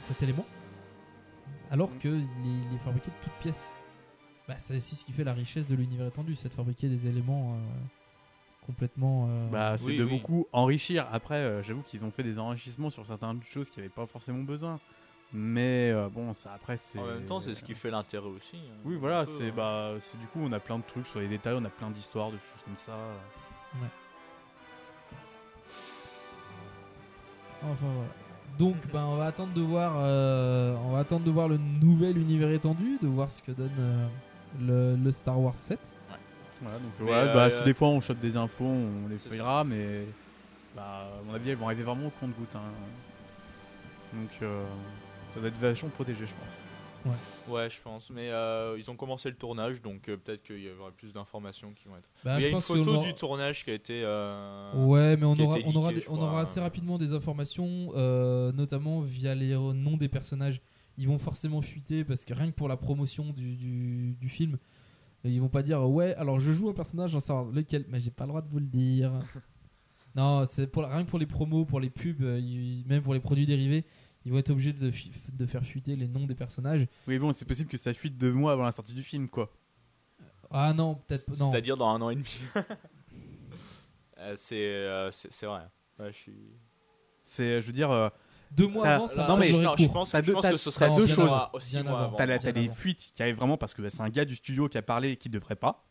[0.08, 0.46] cet élément
[1.72, 1.98] alors Mm.
[2.00, 3.64] que il est, il est fabriqué de toutes pièces.
[4.48, 7.08] Bah, c'est aussi ce qui fait la richesse de l'univers étendu, c'est de fabriquer des
[7.08, 7.58] éléments euh,
[8.68, 9.28] complètement.
[9.30, 10.12] euh, Bah, c'est Oui, de oui.
[10.20, 11.08] beaucoup enrichir.
[11.12, 14.44] Après, euh, j'avoue qu'ils ont fait des enrichissements sur certaines choses qui n'avaient pas forcément
[14.44, 14.80] besoin.
[15.36, 17.00] Mais euh, bon, ça après, c'est.
[17.00, 18.56] En même temps, c'est ce qui fait l'intérêt aussi.
[18.58, 18.76] hein.
[18.86, 19.54] Oui, voilà, c'est hein.
[19.56, 21.90] bah, c'est du coup, on a plein de trucs sur les détails, on a plein
[21.90, 22.94] d'histoires, de choses comme ça.
[27.64, 28.10] Enfin voilà.
[28.60, 32.18] Donc ben on va attendre de voir euh, on va attendre de voir le nouvel
[32.18, 34.08] univers étendu, de voir ce que donne euh,
[34.62, 35.80] le, le Star Wars 7.
[36.62, 39.18] Voilà, donc voilà, euh, bah, euh, si des fois on chope des infos, on les
[39.18, 40.06] fouillera, mais
[40.76, 42.56] bah, à mon avis, elles vont arriver vraiment au compte-goutte.
[42.56, 42.62] hein.
[44.14, 44.64] Donc, euh,
[45.34, 46.62] ça doit être vachement protégé, je pense.
[47.50, 48.10] Ouais, je pense.
[48.10, 51.74] Mais euh, ils ont commencé le tournage, donc euh, peut-être qu'il y aura plus d'informations
[51.74, 52.10] qui vont être.
[52.24, 54.02] Bah, il y a une photo aura- du tournage qui a été.
[54.06, 58.54] euh, Ouais, mais on aura, on, aura, des- on aura assez rapidement des informations, euh,
[58.54, 60.62] notamment via les noms des personnages.
[60.98, 64.58] Ils vont forcément fuiter parce que rien que pour la promotion du, du, du film,
[65.26, 68.12] ils vont pas dire ouais, alors je joue un personnage Star Wars, lequel Mais j'ai
[68.12, 69.12] pas le droit de vous le dire.
[70.16, 73.46] non, c'est pour, rien que pour les promos, pour les pubs, même pour les produits
[73.48, 73.84] dérivés,
[74.26, 76.88] ils vont être obligés de, fi- de faire fuiter les noms des personnages.
[77.08, 79.52] Oui, bon, c'est possible que ça fuite deux mois avant la sortie du film, quoi.
[80.52, 81.50] Ah non, peut-être non.
[81.52, 82.40] C'est-à-dire dans un an et demi.
[84.20, 85.64] Euh, c'est euh, c'est vrai.
[86.00, 86.34] Ouais, je suis.
[87.24, 88.10] C'est, je veux dire, euh,
[88.52, 89.94] Deux mois avant, ça non, mais non, je court.
[89.94, 91.30] pense, je deux- pense que ce serait deux choses.
[92.18, 92.34] T'as, les
[92.66, 92.74] avant.
[92.74, 95.12] fuites qui arrivent vraiment parce que bah, c'est un gars du studio qui a parlé
[95.12, 95.86] et qui devrait pas.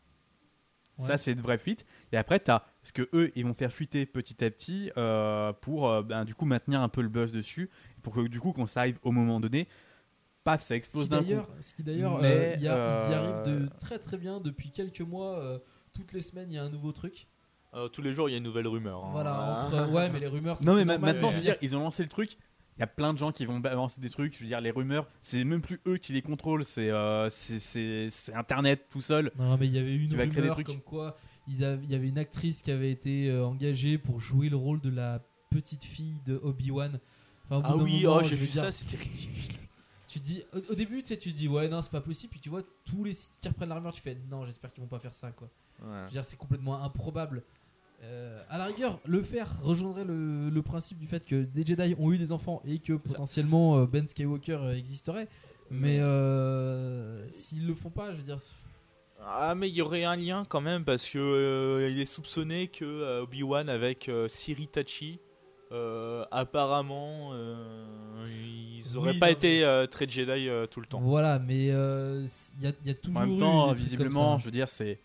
[0.99, 1.07] Ouais.
[1.07, 1.85] Ça, c'est de vraies fuites.
[2.11, 2.59] Et après, t'as.
[2.81, 6.35] Parce que eux, ils vont faire fuiter petit à petit euh, pour, euh, ben, du
[6.35, 7.69] coup, maintenir un peu le buzz dessus.
[8.03, 9.67] Pour que, du coup, quand ça arrive au moment donné,
[10.43, 11.23] paf, ça Ce explose d'un coup.
[11.23, 14.17] d'ailleurs, ce qui d'ailleurs, euh, il y a- ils y euh, arrivent de très très
[14.17, 15.39] bien depuis quelques mois.
[15.39, 15.57] euh,
[15.93, 17.27] toutes les semaines, il y a un nouveau truc.
[17.75, 19.03] Euh, tous les jours, il y a une nouvelle rumeur.
[19.05, 19.09] hein.
[19.11, 20.57] Voilà, entre, ouais, mais les rumeurs.
[20.63, 22.37] Non, mais c'est ma- normal, maintenant, je veux dire, ils ont lancé le truc.
[22.77, 24.33] Il y a plein de gens qui vont balancer des trucs.
[24.35, 26.63] Je veux dire, les rumeurs, c'est même plus eux qui les contrôlent.
[26.65, 29.31] C'est euh, c'est- c'est c'est Internet tout seul.
[29.37, 30.67] Non, mais il y avait une Qui va créer des rumeur trucs.
[30.67, 31.17] comme quoi
[31.47, 31.65] il y
[31.95, 35.19] avait une actrice qui avait été euh, engagée pour jouer le rôle de la
[35.49, 36.99] petite fille de Obi-Wan.
[37.45, 39.55] Enfin, au bout Ah oui, moment, oh, j'ai vu dire, ça, c'était ridicule.
[40.07, 42.31] Tu dis, au, au début, tu sais, tu te dis, ouais, non, c'est pas possible.
[42.31, 44.81] Puis tu vois tous les sites qui reprennent la rumeur, tu fais, non, j'espère qu'ils
[44.81, 45.49] vont pas faire ça, quoi.
[45.81, 47.43] Je veux dire, c'est complètement improbable.
[48.03, 51.95] Euh, à la rigueur, le faire rejoindrait le, le principe du fait que des Jedi
[51.99, 55.27] ont eu des enfants et que potentiellement euh, Ben Skywalker euh, existerait.
[55.71, 58.39] Mais euh, s'ils le font pas, je veux dire.
[59.25, 62.67] Ah mais il y aurait un lien quand même parce que euh, il est soupçonné
[62.67, 65.19] que euh, Obi-Wan avec euh, Siri Tachi
[65.71, 70.85] euh, apparemment euh, ils auraient Oui, pas non, été euh, très Jedi euh, tout le
[70.85, 70.99] temps.
[70.99, 72.27] Voilà, mais euh,
[72.59, 73.17] il y, y a toujours.
[73.17, 74.99] En même eu temps, visiblement, je veux dire, c'est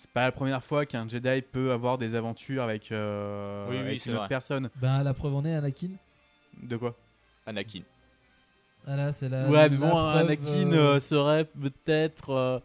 [0.00, 3.80] c'est pas la première fois qu'un Jedi peut avoir des aventures avec, euh, Oui, oui,
[3.82, 4.28] avec c'est une autre vrai.
[4.28, 4.70] personne.
[4.76, 5.90] Ben, la preuve en est, Anakin.
[6.62, 6.96] De quoi?
[7.44, 7.82] Anakin.
[8.86, 9.42] Voilà, c'est la.
[9.50, 12.58] Ouais, mais la bon, preuve, Anakin euh, euh, serait peut-être euh,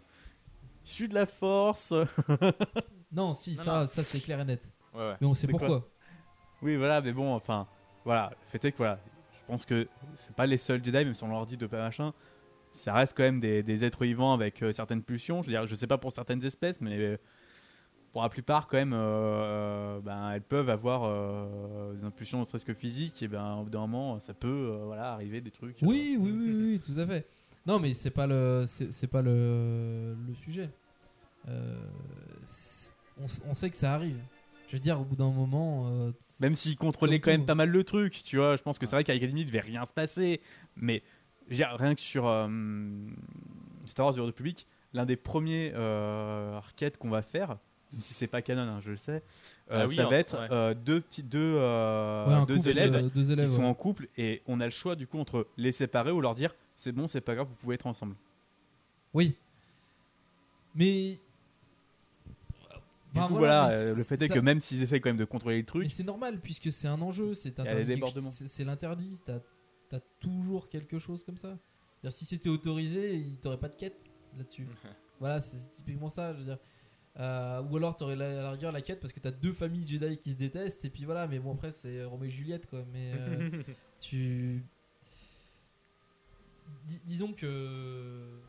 [0.86, 1.93] issu de la Force.
[3.11, 4.61] Non, si, Non, ça, ça c'est clair et net.
[4.93, 5.15] Ouais, ouais.
[5.21, 5.57] Mais on sait quoi?
[5.59, 5.88] pourquoi.
[6.61, 7.65] Oui, voilà, mais bon, enfin,
[8.03, 8.31] voilà.
[8.31, 8.99] Le fait est que, voilà,
[9.33, 11.77] je pense que c'est pas les seuls Jedi, même si on leur dit de pas
[11.77, 12.13] machin.
[12.76, 15.41] Ça reste quand même des, des êtres vivants avec euh, certaines pulsions.
[15.41, 17.17] Je veux dire, je sais pas pour certaines espèces, mais euh,
[18.11, 21.09] pour la plupart, quand même, euh, ben, elles peuvent avoir
[21.93, 25.11] des impulsions, ne serait-ce que physiques, et ben, au bout d'un moment, ça peut, voilà,
[25.13, 25.78] arriver des trucs.
[25.82, 27.26] Oui, oui, oui, oui, tout à fait.
[27.65, 30.69] Non, mais c'est pas le, c'est pas le, le sujet.
[33.47, 34.17] On, sait que ça arrive.
[34.67, 35.88] Je veux dire, au bout d'un moment.
[35.89, 38.55] euh, Même s'ils contrôlaient quand même pas mal le truc, tu vois.
[38.55, 40.41] Je pense que c'est vrai qu'à Academy, il devait rien se passer.
[40.76, 41.01] Mais
[41.49, 42.47] rien que sur euh,
[43.85, 47.57] Star Wars du République, l'un des premiers euh, arcades qu'on va faire,
[47.91, 49.23] même si c'est pas canon, hein, je le sais,
[49.71, 50.47] euh, Ah oui, ça va être ouais.
[50.51, 53.63] euh, deux petits deux, euh, Ouais, un deux couple, élèves, euh, deux élèves, qui sont
[53.63, 56.55] en couple et on a le choix du coup entre les séparer ou leur dire
[56.75, 58.15] c'est bon, c'est pas grave, vous pouvez être ensemble.
[59.13, 59.35] Oui.
[60.75, 61.19] Mais.
[63.13, 65.15] Du Enfin, coup, voilà, euh, le fait est ça- que même s'ils essaient quand même
[65.15, 69.17] de contrôler le truc, Mais c'est normal puisque c'est un enjeu, C'est l'interdit.
[69.99, 71.57] T'as toujours quelque chose comme ça.
[72.09, 73.97] Si c'était autorisé, il t'aurait pas de quête
[74.37, 74.67] là-dessus.
[75.19, 76.33] voilà, c'est c'est typiquement ça.
[76.33, 76.59] Je veux dire.
[77.17, 79.87] Euh, ou alors t'aurais la, à la rigueur la quête parce que t'as deux familles
[79.87, 81.27] Jedi qui se détestent et puis voilà.
[81.27, 82.83] Mais bon après c'est Roméo et Juliette quoi.
[82.91, 83.63] Mais euh,
[84.01, 84.65] tu
[86.87, 88.39] Dis- disons que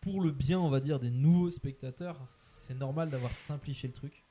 [0.00, 4.24] pour le bien, on va dire, des nouveaux spectateurs, c'est normal d'avoir simplifié le truc.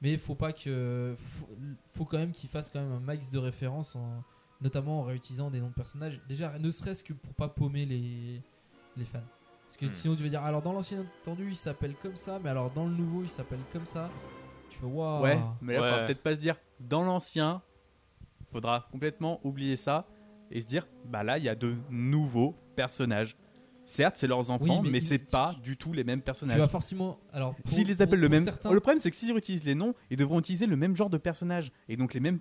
[0.00, 1.16] Mais faut pas que.
[1.18, 1.48] Faut,
[1.94, 4.22] faut quand même qu'ils fassent quand même un max de références, en-
[4.64, 6.20] notamment en réutilisant des noms de personnages.
[6.28, 8.40] Déjà, ne serait-ce que pour pas paumer les,
[8.96, 9.20] les fans.
[9.66, 9.94] Parce que Hmm.
[9.94, 12.86] sinon, tu vas dire, alors dans l'ancien entendu, il s'appelle comme ça, mais alors dans
[12.86, 14.10] le nouveau, il s'appelle comme ça.
[14.70, 15.22] Tu fais, waouh.
[15.22, 15.90] Ouais, mais là, Ouais.
[15.90, 17.62] faudra peut-être pas se dire dans l'ancien,
[18.50, 20.06] faudra complètement oublier ça
[20.50, 23.36] et se dire bah là, il y a de nouveaux personnages.
[23.86, 26.56] Certes, c'est leurs enfants, mais mais, c'est pas du tout les mêmes Tu personnages.
[26.58, 27.18] vas forcément.
[27.34, 28.44] Alors, S'ils les pour- appellent le même.
[28.44, 31.10] certains- Le problème, c'est que s'ils utilisent les noms, ils devront utiliser le même genre
[31.10, 32.38] de personnage et donc les mêmes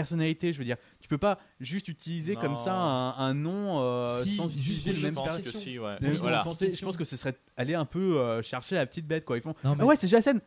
[0.00, 0.52] personnalités.
[0.52, 2.40] Je veux dire, tu peux pas juste utiliser Non.
[2.40, 5.52] comme ça un, un nom euh, Si, sans utiliser le même pense personnage.
[5.52, 5.96] que si, ouais.
[6.00, 6.42] Mais Oui, voilà.
[6.44, 6.68] voilà.
[6.74, 9.36] Je pense que ce serait aller un peu euh, chercher la petite bête quoi.
[9.36, 9.54] Ils font.
[9.64, 10.40] Non, mais- Ah ouais, c'est Jacen.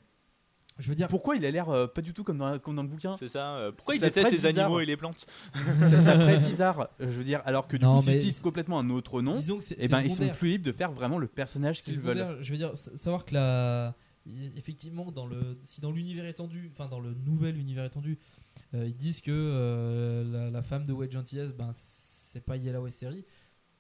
[0.80, 2.82] Je veux dire, Pourquoi il a l'air euh, pas du tout comme dans, comme dans
[2.82, 3.56] le bouquin C'est ça.
[3.56, 4.66] euh, pourquoi ils Ça détestent ferait les bizarre.
[4.66, 7.98] animaux et les plantes ça, ça ferait bizarre, je veux dire, alors que du Non,
[7.98, 10.16] coup, s'ils mais utilisent complètement un autre nom, disons que c'est et c'est ben ils
[10.16, 12.38] sont plus libres de faire vraiment le personnage qu'ils veulent.
[12.42, 13.94] Je veux dire, sa- savoir que la,
[14.58, 18.18] effectivement, dans le, si dans l'univers étendu, enfin dans le nouvel univers étendu,
[18.74, 22.92] ils disent que euh, la, la femme de Wedge Antilles, ben c'est pas Yellow et
[22.92, 23.26] série.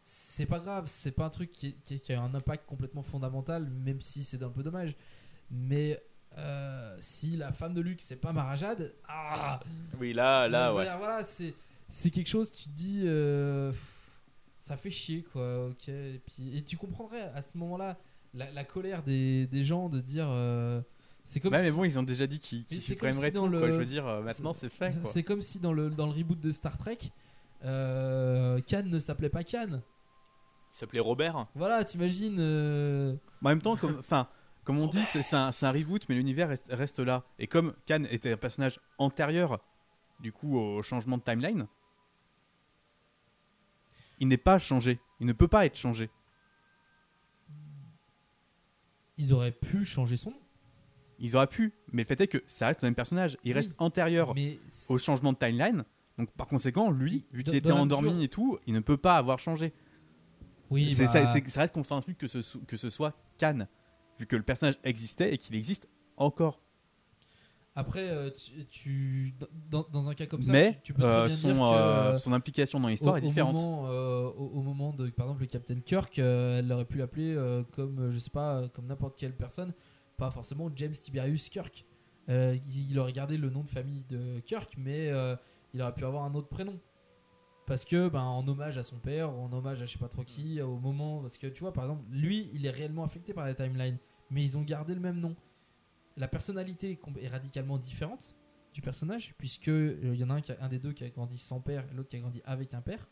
[0.04, 3.70] C'est pas grave, c'est pas un truc qui, qui- qui a un impact complètement fondamental,
[3.70, 4.96] même si c'est un peu dommage.
[5.50, 6.02] Mais
[6.38, 9.60] euh, si la femme de Luke c'est pas Marajade, ah,
[10.00, 10.84] Oui, là, là, ouais.
[10.86, 11.54] dire, voilà, c'est
[11.90, 13.74] c'est quelque chose, tu te dis, euh,
[14.62, 15.90] ça fait chier, quoi, ok.
[15.90, 17.98] Et, puis, et tu comprendrais à ce moment-là
[18.34, 20.28] la, la colère des, des gens de dire.
[20.30, 20.82] euh,
[21.26, 23.58] c'est comme Ouais, si, mais bon, ils ont déjà dit qu'ils supprimeraient si dans tout,
[23.58, 23.68] quoi.
[23.68, 26.12] le- Je veux dire, euh, maintenant c'est fait, c'est- comme si dans le, dans le
[26.14, 26.98] reboot de Star Trek,
[27.64, 29.82] euh, Khan ne s'appelait pas Khan.
[30.74, 31.48] Il s'appelait Robert.
[31.56, 32.38] Voilà, t'imagines.
[32.40, 33.14] euh,
[33.44, 34.28] en même temps, comme, enfin,
[34.64, 37.24] comme on dit, c'est un, c'est un reboot, mais l'univers reste, reste là.
[37.40, 39.60] Et comme Khan était un personnage antérieur,
[40.20, 41.68] du coup, au changement de timeline,
[44.20, 45.00] il n'est pas changé.
[45.20, 46.10] Il ne peut pas être changé.
[49.18, 50.40] Ils auraient pu changer son nom.
[51.24, 53.38] Ils auraient pu, mais le fait est que ça reste le même personnage.
[53.44, 54.34] Il Oui, reste antérieur
[54.90, 55.86] au changement de timeline.
[56.18, 59.40] Donc par conséquent, lui, vu qu'il était endormi et tout, il ne peut pas avoir
[59.40, 59.72] changé.
[60.72, 61.22] oui, bah, ça,
[61.62, 63.68] reste qu'on s'en que ce, que ce soit Khan,
[64.20, 66.60] vu que le personnage existait et qu'il existe encore.
[67.76, 69.34] après, euh, tu, tu-
[69.70, 71.56] dans, dans un cas comme ça, Mais tu, tu peux très euh, bien son, dire
[71.58, 73.56] que, euh, son implication dans l'histoire est différente.
[73.56, 77.36] moment, euh, au, au moment de, par exemple, le Captain Kirk, elle aurait pu l'appeler
[77.72, 79.74] comme, je sais pas, comme n'importe quelle personne,
[80.22, 81.84] pas forcément James Tiberius Kirk.
[82.30, 85.36] Euh, il, aurait gardé le nom de famille de Kirk, mais euh,
[85.74, 86.80] il aurait pu avoir un autre prénom.
[87.66, 90.24] Parce que, ben, en hommage à son père, en hommage à je sais pas trop
[90.24, 91.22] qui, au moment.
[91.22, 93.98] Parce que tu vois, par exemple, lui, il est réellement affecté par la timeline,
[94.30, 95.36] mais ils ont gardé le même nom.
[96.18, 98.36] la personnalité est radicalement différente
[98.76, 101.04] du personnage, puisque euh, il y en a un, qui a- un des deux qui
[101.04, 103.08] a grandi sans père l'autre qui a grandi avec un père.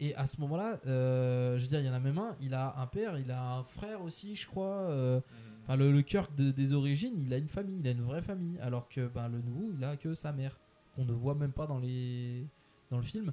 [0.00, 2.54] Et à ce moment-là, euh, je veux dire, il y en a même un, il
[2.54, 4.88] a un père, il a un frère aussi, je crois.
[4.90, 5.20] euh,
[5.64, 8.22] Enfin, le, le Kirk de- des origines, il a une famille, il a une vraie
[8.22, 10.58] famille, alors que ben, le nouveau, il a que sa mère,
[10.94, 12.46] qu'on ne voit même pas dans, les...
[12.90, 13.32] dans le film.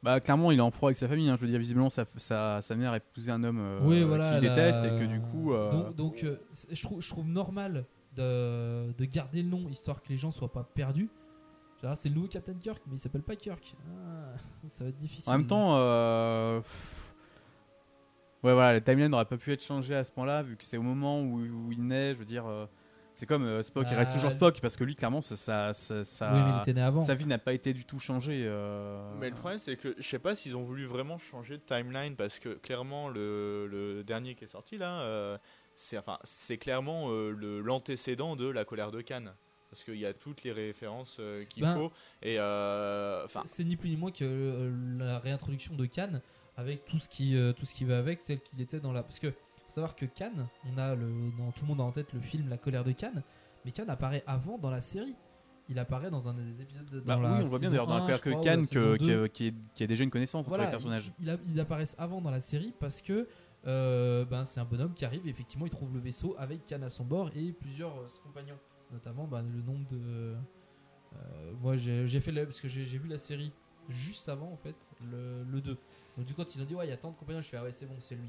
[0.00, 1.34] Bah clairement il est en froid avec sa famille, hein.
[1.36, 4.30] je veux dire visiblement sa, sa, sa mère a épousé un homme euh, oui, voilà.
[4.38, 5.52] qu'il déteste et que du coup...
[5.52, 6.36] euh, Donc, donc, euh,
[6.70, 7.84] je, trouve, je trouve normal
[8.14, 11.08] de, de garder le nom, histoire que les gens soient pas perdus.
[11.96, 13.74] C'est le nouveau Captain Kirk, mais il s'appelle pas Kirk.
[14.06, 14.36] Ah,
[14.78, 15.32] ça va être difficile.
[15.32, 16.60] En même temps, euh...
[18.42, 20.76] ouais voilà, la timeline n'aurait pas pu être changée à ce point-là vu que c'est
[20.76, 22.46] au moment où, où il naît, je veux dire...
[22.46, 22.66] euh,
[23.16, 26.04] C'est comme euh, Spock, il reste toujours Spock parce que lui clairement ça, ça, ça,
[26.04, 27.04] ça- Oui, mais il était né avant.
[27.04, 28.44] sa vie n'a pas été du tout changée.
[28.46, 31.62] euh, Mais le problème, c'est que je sais pas s'ils ont voulu vraiment changer de
[31.62, 35.36] timeline parce que clairement, le, le dernier qui est sorti là, euh,
[35.74, 39.32] c'est enfin, c'est clairement euh, le- l'antécédent de la colère de Cannes.
[39.70, 41.92] Parce qu'il y a toutes les références euh, qu'il Ben, faut.
[42.22, 46.22] Et euh, enfin, C'est- C'est ni plus ni moins que euh, la réintroduction de Cannes
[46.58, 49.02] avec tout ce qui, euh, tout ce qui va avec, tel qu'il était dans la.
[49.02, 51.06] Parce que faut savoir que Cannes, on a le,
[51.38, 53.22] dans tout le monde a en tête le film La colère de Cannes,
[53.64, 55.14] mais Cannes apparaît avant dans la série.
[55.70, 57.00] Il apparaît dans un des épisodes de.
[57.00, 58.74] Bah dans oui, la on voit bien d'ailleurs dans 1, la colère ou Cannes qui,
[58.74, 58.94] 2.
[58.94, 61.12] est- qui est, qui est déjà une connaissance entre Voilà, les personnages.
[61.20, 63.28] il, il a- il apparaissent avant dans la série parce que
[63.66, 66.84] euh, ben, c'est un bonhomme qui arrive et effectivement il trouve le vaisseau avec Cannes
[66.84, 68.56] à son bord et plusieurs euh, compagnons,
[68.92, 69.98] notamment ben, le nombre de.
[71.14, 73.52] euh, moi j'ai fait le- parce que j'ai vu la série
[73.88, 74.76] juste avant en fait
[75.10, 75.76] le, le 2.
[76.18, 77.48] Donc du coup quand ils ont dit ouais il y a tant de compagnons, je
[77.48, 78.28] fais ah ouais c'est bon c'est lui.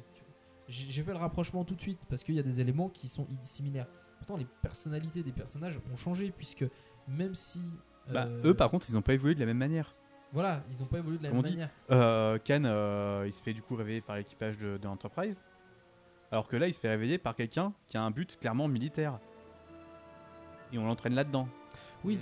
[0.69, 3.27] J'ai fait le rapprochement tout de suite parce qu'il y a des éléments qui sont
[3.43, 3.87] similaires.
[4.19, 6.63] Pourtant les personnalités des personnages ont changé puisque
[7.07, 7.59] même si
[8.07, 9.95] Bah, euh, eux par contre ils n'ont pas évolué de la même manière.
[10.31, 11.71] voilà ils n'ont pas évolué de la Comme on même dit, manière.
[11.91, 15.41] euh, Khan, euh, il se fait du coup réveiller par l'équipage de, de Enterprise.
[16.31, 19.17] Alors que là, il se fait réveiller par quelqu'un qui a un but clairement militaire.
[20.71, 21.49] Et on l'entraîne là-dedans.
[22.03, 22.17] Oui.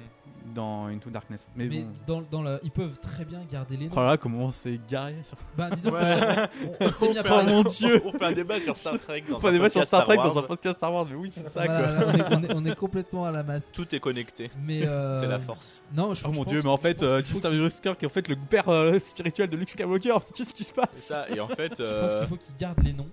[0.56, 1.46] Dans Into Darkness.
[1.58, 1.92] Mais, Mais bon.
[2.08, 3.92] dans, dans la, ils peuvent très bien garder les noms.
[3.94, 5.14] Oh là là, comment on s'est garé.
[5.58, 6.00] Bah, disons Ouais.
[6.00, 8.02] que- on- on s'est mis à Oh parler- mon dieu.
[8.06, 9.88] on fait un débat sur Star Trek dans On fait un un débat sur podcast
[9.90, 10.48] Star Trek Star dans un Wars.
[10.48, 11.06] podcast Star Wars.
[11.10, 12.06] Mais oui, c'est ça Voilà, quoi.
[12.08, 13.70] on, est, on est- on est complètement à la masse.
[13.74, 14.50] Tout est connecté.
[14.64, 15.84] Mais euh, C'est la force.
[15.94, 17.48] Non, je, Oh je mon pense- dieu, mais en je fait, pense euh, qu'il faut
[17.50, 20.16] Rusker qui est en fait le père euh, spirituel de Luke Skywalker.
[20.34, 21.30] Qu'est-ce qui se passe C'est ça.
[21.30, 23.10] Et en fait, Je pense euh, qu'il faut qu'ils gardent les noms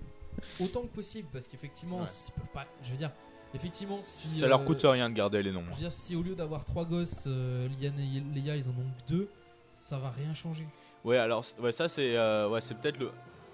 [0.61, 2.05] autant que possible parce qu'effectivement, Ouais.
[2.35, 2.65] peuvent pas.
[2.85, 3.11] Je veux dire,
[3.55, 5.63] effectivement, si ça leur euh, coûte rien de garder les noms.
[5.69, 8.71] Je veux dire, si au lieu d'avoir trois gosses, euh, Liane et Leia, ils en
[8.71, 9.27] ont que deux,
[9.73, 10.65] ça va rien changer.
[11.03, 13.11] Ouais, alors ouais, ça c'est euh, ouais, c'est peut-être le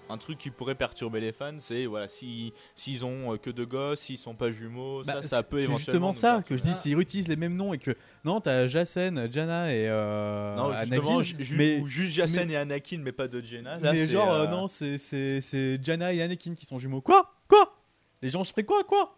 [0.09, 3.65] un truc qui pourrait perturber les fans, c'est voilà, si s'ils ont euh, que deux
[3.65, 6.43] gosses, s'ils sont pas jumeaux, Bah, ça ça c'est- peut c'est éventuellement justement nous ça
[6.43, 7.91] que je dis s'ils réutilisent les mêmes noms et que
[8.25, 12.57] non t'as Jacen, Jana et euh, Non, justement, Anakin, ju- mais ou juste Jacen et
[12.57, 13.77] Anakin, mais pas de Jenna.
[13.79, 16.77] Là, mais c'est, genre euh, euh, non c'est c'est c'est Jana et Anakin qui sont
[16.77, 16.99] jumeaux.
[17.01, 17.33] Quoi?
[17.47, 17.73] Quoi?
[18.21, 18.83] Les gens je ferais quoi?
[18.83, 19.15] Quoi?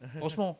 [0.18, 0.58] franchement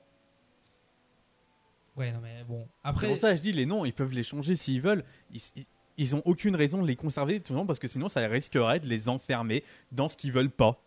[1.97, 2.64] Ouais, non, mais bon.
[2.64, 5.05] c'est Après, pour ça que je dis les noms ils peuvent les changer s'ils veulent
[5.32, 5.66] ils, ils,
[5.97, 8.86] ils ont aucune raison de les conserver tout simplement parce que sinon ça risquerait de
[8.86, 10.80] les enfermer dans ce qu'ils veulent pas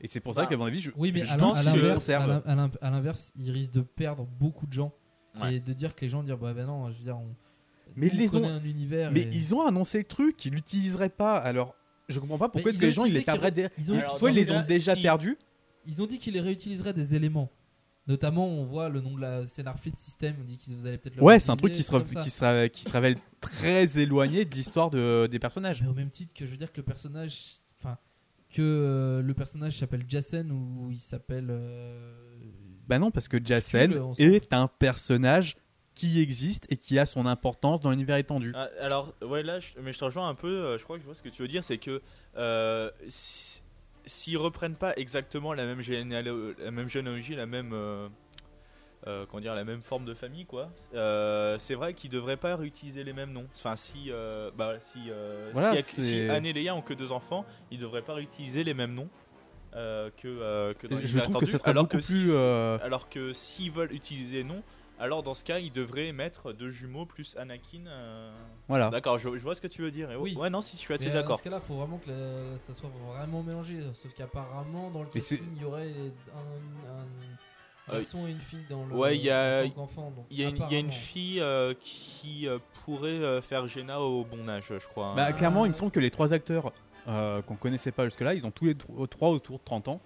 [0.00, 1.72] et c'est pour ça Bah, qu'à mon avis je, oui, mais je à pense qu'ils
[1.80, 4.92] le conservent à l'in- à l'inverse, ils risquent de perdre beaucoup de gens
[5.40, 5.56] Ouais.
[5.56, 7.26] et de dire que les gens disent bah, bah non, je veux dire, on,
[7.96, 9.10] Mais on les ont- un univers.
[9.10, 11.36] Mais et- ils ont annoncé le truc, ils l'utiliseraient pas.
[11.38, 11.74] Alors,
[12.08, 13.50] je comprends pas pourquoi que les gens ils les perdraient.
[13.52, 15.36] qu'ils- ils ont- Soit ils les ont déjà si- perdus.
[15.86, 17.50] Ils ont dit qu'ils les réutiliseraient des éléments.
[18.06, 20.36] Notamment, on voit le nom de la Scénar Fleet System.
[20.40, 21.90] On dit qu'ils vous allez peut-être le Ouais, c'est un truc qui se,
[22.22, 25.80] qui, se, qui se révèle très éloigné de l'histoire de, des personnages.
[25.82, 27.34] Mais au même titre que je veux dire que le personnage,
[27.80, 27.96] enfin,
[28.52, 31.46] que euh, le personnage s'appelle Jacen ou il s'appelle.
[31.50, 32.12] euh,
[32.86, 35.56] Bah non, parce que Cool, Jacen on s'en est un personnage
[35.94, 38.52] qui existe et qui a son importance dans l'univers étendu.
[38.54, 40.48] Ah, alors, ouais, là, je- mais je te rejoins un peu.
[40.48, 42.02] euh, je crois que je vois ce que tu veux dire, c'est que
[42.36, 43.62] euh, si-
[44.06, 48.08] s'ils reprennent pas exactement la même, généalo- la même généalogie, la même, euh,
[49.06, 50.70] euh, comment dire, la même forme de famille, quoi.
[50.94, 53.46] euh, c'est vrai qu'ils devraient pas réutiliser les mêmes noms.
[53.54, 57.44] Enfin, si, euh, bah, si, euh, Voilà, c'est- Anne et Léa ont que deux enfants,
[57.70, 59.08] ils devraient pas réutiliser les mêmes noms.
[59.76, 61.50] euh, que, euh, que dans Je l'univers trouve que étendu.
[61.50, 64.62] ça serait alors beaucoup plus, si- euh, alors que s'ils veulent utiliser non,
[64.98, 67.86] alors dans ce cas, ils devraient mettre deux jumeaux plus Anakin.
[67.86, 68.32] euh,
[68.68, 68.90] Voilà.
[68.90, 70.10] D'accord, je, je vois ce que tu veux dire.
[70.12, 70.34] Et Oui.
[70.36, 71.38] Ouais, non, si je suis assez mais, euh, Dans d'accord.
[71.38, 73.80] ce cas-là, il faut vraiment que la- ça soit vraiment mélangé.
[74.02, 75.92] Sauf qu'apparemment, dans le Mais c'est- casting, il y aurait
[76.34, 78.94] un, un Euh, garçon et une fille dans le.
[78.94, 80.78] Ouais, il y a, en tant qu'enfant, donc il y a une, il y a
[80.78, 80.90] une apparemment.
[80.90, 85.08] fille euh, qui euh, pourrait euh, faire Jenna au bon âge, je crois.
[85.08, 85.14] hein.
[85.16, 86.72] Bah, clairement, il me semble que les trois acteurs
[87.08, 90.00] euh, qu'on connaissait pas jusque-là, ils ont tous les tro- trois autour de 30 ans.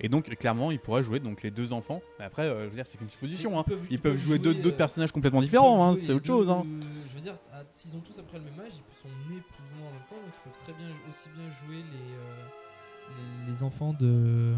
[0.00, 2.02] Et donc, clairement, ils pourraient jouer donc les deux enfants.
[2.18, 3.50] Mais après, euh, je veux dire, c'est qu'une supposition.
[3.52, 3.62] Ils hein.
[3.62, 5.90] peuvent- Ils, ils peuvent peuvent jouer jouer, d'autres euh, personnages complètement différents.
[5.92, 6.46] hein, C'est autre chose.
[6.46, 6.66] deux- hein.
[7.08, 7.36] Je veux dire,
[7.72, 10.02] s'ils ont tous après le même âge, ils sont nés plus ou moins en même
[10.08, 14.54] temps, donc ils peuvent très bien aussi bien jouer les, euh, les, les enfants de,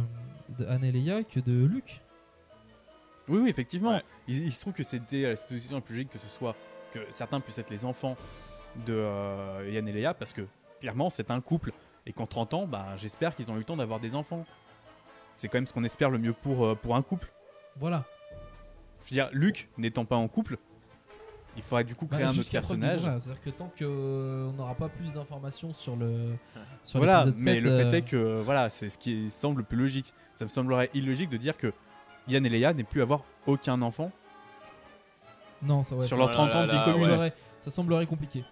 [0.59, 2.01] de Anne et Leia que de Luke.
[3.29, 4.01] Oui, oui, effectivement.
[4.27, 6.57] Il, il se trouve que c'était à l'exposition la plus logique que ce soit
[6.93, 8.17] que certains puissent être les enfants
[8.87, 10.43] de euh, Yann et Léa parce que
[10.81, 11.73] clairement c'est un couple
[12.07, 14.47] et qu'en 30 ans, bah, j'espère qu'ils ont eu le temps d'avoir des enfants.
[15.39, 17.33] C'est quand même ce qu'on espère le mieux pour, euh, pour un couple.
[17.77, 18.05] Voilà.
[19.05, 20.59] Je veux dire, Luc n'étant pas en couple,
[21.57, 23.01] il faudrait du coup créer Bah, un autre personnage.
[23.01, 26.35] C'est-à-dire que tant qu'on n'aura pas plus d'informations sur le.
[26.85, 29.65] Sur Voilà, mais 7, le euh, fait est que voilà, c'est ce qui semble le
[29.65, 30.13] plus logique.
[30.37, 31.73] Ça me semblerait illogique de dire que
[32.29, 34.13] Yann et Léa n'aient plus avoir aucun enfant.
[35.63, 37.33] Non, ça, ouais, Sur ça- leurs 30 ans de vie commune.
[37.65, 38.45] Ça semblerait compliqué.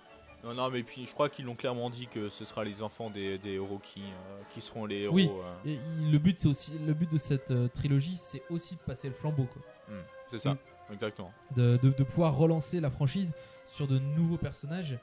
[0.46, 3.10] Non, non, mais puis je crois qu'ils l'ont clairement dit que ce sera les enfants
[3.10, 5.14] des, des héros qui, euh, qui seront les héros.
[5.14, 5.28] Oui.
[5.28, 5.54] euh.
[5.70, 8.80] Et il- le but, c'est aussi le but de cette euh, trilogie, c'est aussi de
[8.80, 9.62] passer le flambeau, quoi.
[9.88, 10.92] Hmm, c'est ça, Mm.
[10.92, 11.32] exactement.
[11.56, 13.32] De, de- de pouvoir relancer la franchise
[13.66, 14.98] sur de nouveaux personnages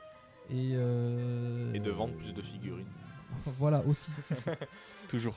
[0.49, 0.71] et.
[0.75, 2.87] euh, Et de vendre plus de figurines.
[3.57, 4.09] voilà aussi.
[5.09, 5.35] Toujours.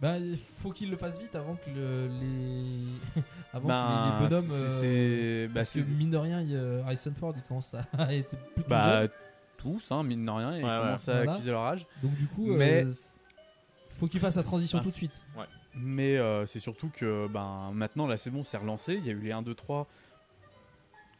[0.00, 3.22] Bah, il faut qu'il le fasse vite avant que le- les
[3.54, 4.68] avant Ben, que les, les bonhommes.
[4.80, 8.28] c'est- euh, bah, parce que mine de rien, il Harrison Ford, il commence à être
[8.54, 9.10] plutôt Bah jeune.
[9.56, 10.80] tous, hein, mine de rien, ils Ouais, ouais.
[10.84, 11.32] commencent à Voilà.
[11.32, 11.86] accuser leur âge.
[12.02, 12.92] Donc du coup, mais euh,
[13.98, 15.18] faut qu'il fasse la transition Ah, tout de suite.
[15.36, 15.46] Ouais.
[15.74, 18.94] Mais euh, c'est surtout que ben maintenant là c'est bon, c'est relancé.
[18.94, 19.86] Il y a eu les 1, 2, 3.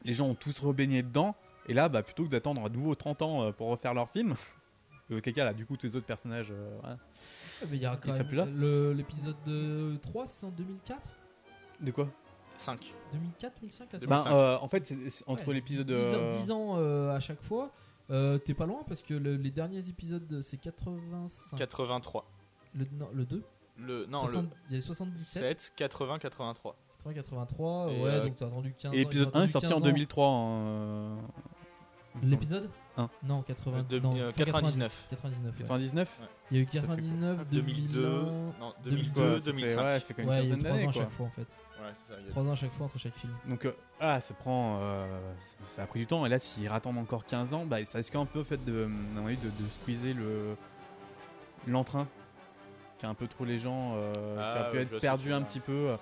[0.04, 1.34] Les gens ont tous rebaigné dedans.
[1.68, 4.34] Et là, bah, plutôt que d'attendre à nouveau 30 ans pour refaire leur film,
[5.22, 6.48] quelqu'un là, du coup, tous les autres personnages.
[6.52, 6.96] euh, voilà.
[7.62, 10.46] Mais il y a quand Ils seraient même plus là le- l'épisode de 3, c'est
[10.46, 11.00] en 2004
[11.80, 12.08] De quoi
[12.58, 12.94] 5.
[13.12, 15.86] 2004, 2005 là, c'est Ben, euh, en fait, c'est- c'est entre Ouais, l'épisode.
[15.86, 17.70] 10 ans, euh, 10 ans, euh, à chaque fois.
[18.10, 21.56] Euh, T'es pas loin parce que le- les derniers épisodes, de- c'est 85.
[21.58, 22.24] 83.
[22.74, 23.42] Le, non, le 2
[23.78, 25.60] Le, non, 60 le Il y avait 77.
[25.60, 26.76] 7, 80, 83.
[27.04, 28.98] 80, 83, Et, ouais, euh, donc t'as attendu 15 Et ans.
[29.00, 29.84] l'épisode ils ont 1 est sorti en 15 ans.
[29.84, 30.28] 2003.
[30.28, 31.16] hein, euh,
[32.14, 32.30] il me semble.
[32.30, 33.10] L'épisode Un.
[33.24, 35.06] Non, 80, Euh, non, euh, fin 99.
[35.10, 35.52] 99.
[35.52, 35.58] ouais.
[35.58, 36.08] 99
[36.50, 38.08] Il y a eu Ça fait quoi 99, 2002, 2002,
[38.60, 39.82] non, 2002, 2002, Ouais, ça fait- 2005.
[39.82, 40.88] ouais, ça fait quand même Ouais, une il y a eu quinzaine 3 ans d'années
[40.88, 41.40] à chaque fois en fait.
[41.42, 42.18] Ouais, c'est ça.
[42.20, 43.32] il y a- 3 ans à chaque fois entre chaque film.
[43.46, 45.20] Donc euh, ah, ça prend, euh,
[45.66, 46.24] ça a pris du temps.
[46.24, 48.88] Et là, s'ils attendent encore 15 ans, bah, ça risque un peu fait de, à
[48.88, 50.56] mon avis, de, de squeezer le
[51.66, 52.06] l'entrain
[52.98, 55.00] qui a un peu trop les gens, euh, Ah, qui a pu ouais, je être
[55.02, 55.96] perdu un petit peu.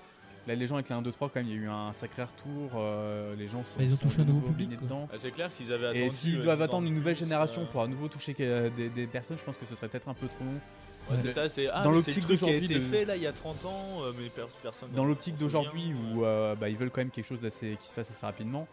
[0.46, 1.92] Là, les gens avec les 1, 2, 3, quand même, il y a eu un
[1.94, 2.72] sacré retour.
[2.76, 5.08] euh, les gens sont, ils ont sont touché de un nouveau public, dedans.
[5.12, 6.02] Ah, c'est clair, s'ils avaient attendu.
[6.04, 8.34] Et s'ils euh, doivent 10 ans attendre une nouvelle génération euh, pour à nouveau toucher
[8.34, 10.60] des, des personnes, je pense que ce serait peut-être un peu trop long.
[11.10, 13.32] Ouais, c'est ça, c'est ah, Dans mais l'optique d'aujourd'hui de- fait là il y a
[13.32, 14.90] 30 ans, euh, mais per- personne.
[14.92, 17.92] Dans l'optique d'aujourd'hui où euh, bah, ils veulent quand même quelque chose d'assez qui se
[17.94, 18.66] fasse assez rapidement,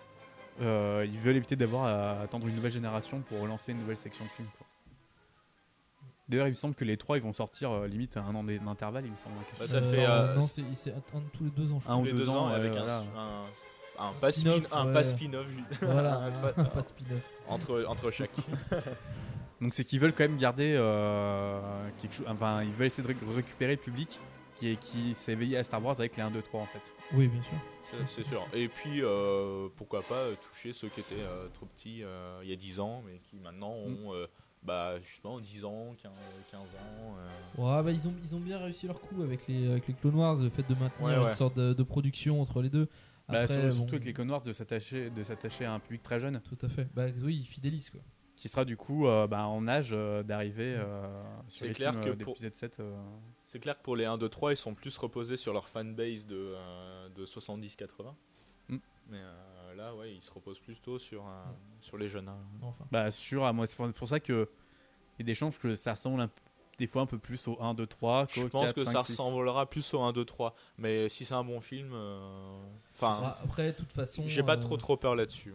[0.62, 4.24] euh, ils veulent éviter d'avoir à attendre une nouvelle génération pour relancer une nouvelle section
[4.26, 4.48] de film.
[4.58, 4.68] quoi.
[6.30, 8.44] D'ailleurs, il me semble que les trois ils vont sortir euh, limite à un an
[8.44, 9.36] d'intervalle, il me semble.
[9.60, 10.94] Bah, ça fait, euh, non, c'est c'est
[11.34, 11.80] tous les deux ans.
[11.82, 11.98] Je Un crois.
[11.98, 13.00] ou les deux deux ans, avec voilà.
[13.00, 14.94] un, un, un pas spin, Spin-off, un ouais.
[14.94, 15.84] pas spin-off juste.
[15.84, 17.22] Voilà, Un un, pas- un pas spin-off.
[17.48, 18.32] entre entre chaque.
[19.62, 21.60] Donc c'est qu'ils veulent quand même garder euh,
[22.02, 22.26] quelque chose.
[22.30, 24.20] Enfin, ils veulent essayer de ré- récupérer le public
[24.56, 26.82] qui est qui s'est éveillé à Star Wars avec les 1, 2, 3 en fait.
[27.14, 27.52] Oui, bien sûr.
[27.84, 28.48] C'est- C'est sûr.
[28.54, 32.50] Et puis, euh, pourquoi pas euh, toucher ceux qui étaient euh, trop petits euh, il
[32.50, 34.06] y a 10 ans, mais qui maintenant Mm.
[34.08, 34.28] ont euh,
[34.64, 36.12] bah, justement 10 ans, 15,
[36.52, 36.66] 15 ans.
[37.18, 37.62] euh.
[37.78, 40.16] Ouais, bah, ils, ont, ils ont bien réussi leur coup avec les, avec les Clone
[40.16, 41.30] Wars, le fait de maintenir Ouais, ouais.
[41.32, 42.88] une sorte de, de production entre les deux.
[43.30, 46.04] Bah, Après, bon, surtout avec les Clone Wars de s'attacher de s'attacher à un public
[46.04, 46.42] très jeune.
[46.42, 46.88] Tout à fait.
[46.94, 48.02] Bah oui, ils fidélisent quoi.
[48.36, 51.08] qui sera du coup euh, bah, en âge euh, d'arriver euh,
[51.48, 52.80] sur C'est les clair films que euh, pour- d'épisode 7.
[52.82, 52.94] euh.
[53.48, 56.26] C'est clair que pour les 1, 2, 3, ils sont plus reposés sur leur fanbase
[56.26, 58.14] de, euh, de 70-80.
[58.70, 58.78] Mm.
[59.10, 62.28] Mais euh, là, ouais, ils se reposent plutôt sur, un- sur les jeunes.
[62.28, 62.38] hein.
[62.62, 62.86] Enfin.
[62.92, 64.50] Bah sûr, à moi c'est pour, ça que
[65.18, 66.30] il y a des chances que ça ressemble un-
[66.78, 68.92] des fois un peu plus au 1, 2, 3 qu'au Je pense 4, que 5,
[68.92, 69.12] ça 6.
[69.12, 70.56] ressemblera plus au 1, 2, 3.
[70.78, 72.60] Mais si c'est un bon film, euh,
[72.96, 74.24] enfin, Bah, après, de toute façon.
[74.26, 75.54] j'ai pas euh, trop trop peur là-dessus.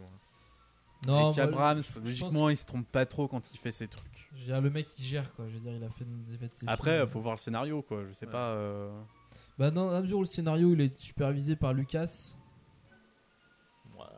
[1.05, 4.29] Non, et je- je logiquement, il se trompe pas trop quand il fait ses trucs.
[4.33, 5.45] Je veux dire, le mec il gère quoi.
[5.47, 7.03] Je veux dire, il a fait, il ses Après, films.
[7.03, 8.03] euh, faut voir le scénario, quoi.
[8.07, 8.31] Je sais Ouais.
[8.31, 8.49] pas.
[8.51, 8.89] euh,
[9.59, 12.35] Bah, dans la mesure où le scénario il est supervisé par Lucas.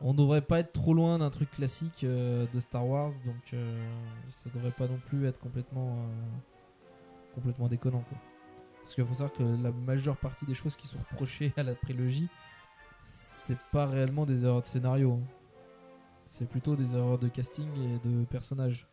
[0.02, 3.82] On devrait pas être trop loin d'un truc classique euh, de Star Wars, donc euh,
[4.30, 8.18] ça devrait pas non plus être complètement, euh, complètement déconnant quoi.
[8.82, 11.74] Parce qu'il faut savoir que la majeure partie des choses qui sont reprochées à la
[11.74, 12.28] prélogie,
[13.04, 15.12] c'est pas réellement des erreurs de scénario.
[15.12, 15.20] hein.
[16.28, 18.86] C'est plutôt des erreurs de casting et de personnages.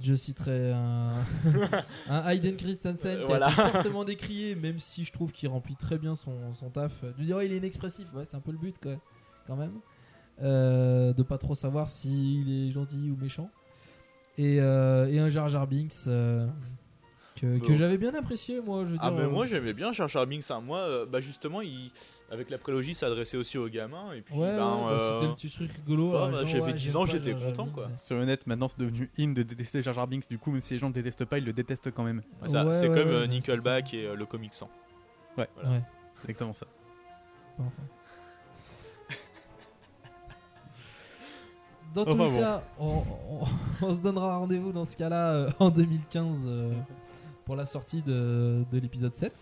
[0.00, 1.16] Je citerai un,
[2.08, 3.46] un Hayden Christensen qui Voilà.
[3.48, 7.02] a été fortement décrié, même si je trouve qu'il remplit très bien son, son taf.
[7.02, 8.92] De dire, oh, il est inexpressif, ouais, c'est un peu le but quoi,
[9.50, 9.80] quand même.
[10.42, 13.50] Euh, de pas trop savoir s'il est gentil ou méchant.
[14.38, 16.46] Et, euh, et un Jar Jar Binks euh,
[17.36, 17.74] que, que Bon.
[17.74, 18.84] j'avais bien apprécié, moi.
[18.86, 20.50] Je veux Ah dire, mais euh, moi j'aimais bien Jar Jar Binks.
[20.50, 20.60] hein.
[20.60, 21.90] Moi, euh, bah justement, il,
[22.30, 24.12] avec la prélogie, s'adressait aussi aux gamins.
[24.14, 26.10] Et puis, Ouais, ben, ouais, bah, euh, c'était le petit truc rigolo.
[26.12, 27.74] ouais, alors, bah, genre, j'avais ouais, 10 j'aime ans, pas j'étais Jar Jar content, Binks,
[27.74, 28.16] quoi.
[28.16, 30.28] le net, maintenant, c'est devenu in de détester Jar Jar Binks.
[30.30, 32.22] Du coup, même si les gens ne détestent pas, ils le détestent quand même.
[32.46, 34.70] ça, Ouais, c'est ouais, comme ouais, euh, Nickelback et euh, le Comic 100.
[35.36, 35.48] Ouais.
[35.56, 35.70] Voilà.
[35.70, 35.82] Ouais.
[36.22, 36.66] Exactement ça.
[37.58, 37.70] Enfin.
[41.94, 42.38] Dans tous Enfin les bon.
[42.40, 46.72] cas, on, on- on se donnera rendez-vous dans ce cas-là euh, en 2015 euh,
[47.44, 49.32] pour la sortie de, de l'épisode 7.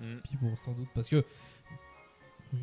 [0.00, 0.04] Mm.
[0.24, 1.24] Puis bon, sans doute, parce que
[2.52, 2.56] mm,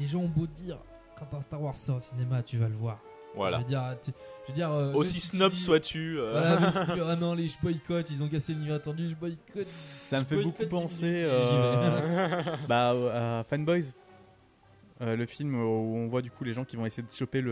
[0.00, 0.76] les gens ont beau dire
[1.18, 2.98] quand un Star Wars sort au cinéma, tu vas le voir.
[3.34, 3.58] Voilà.
[3.58, 4.10] Je veux dire, tu-
[4.46, 6.18] je veux dire euh, Aussi snob sois-tu.
[6.18, 6.32] euh.
[6.32, 9.64] Voilà, si ah non, les je boycotte, ils ont cassé l'univers attendu, je boycotte.
[9.66, 12.90] Ça me fait beaucoup penser euh, bah,
[13.40, 13.92] à Fanboys.
[15.02, 17.42] Euh, le film où on voit du coup les gens qui vont essayer de choper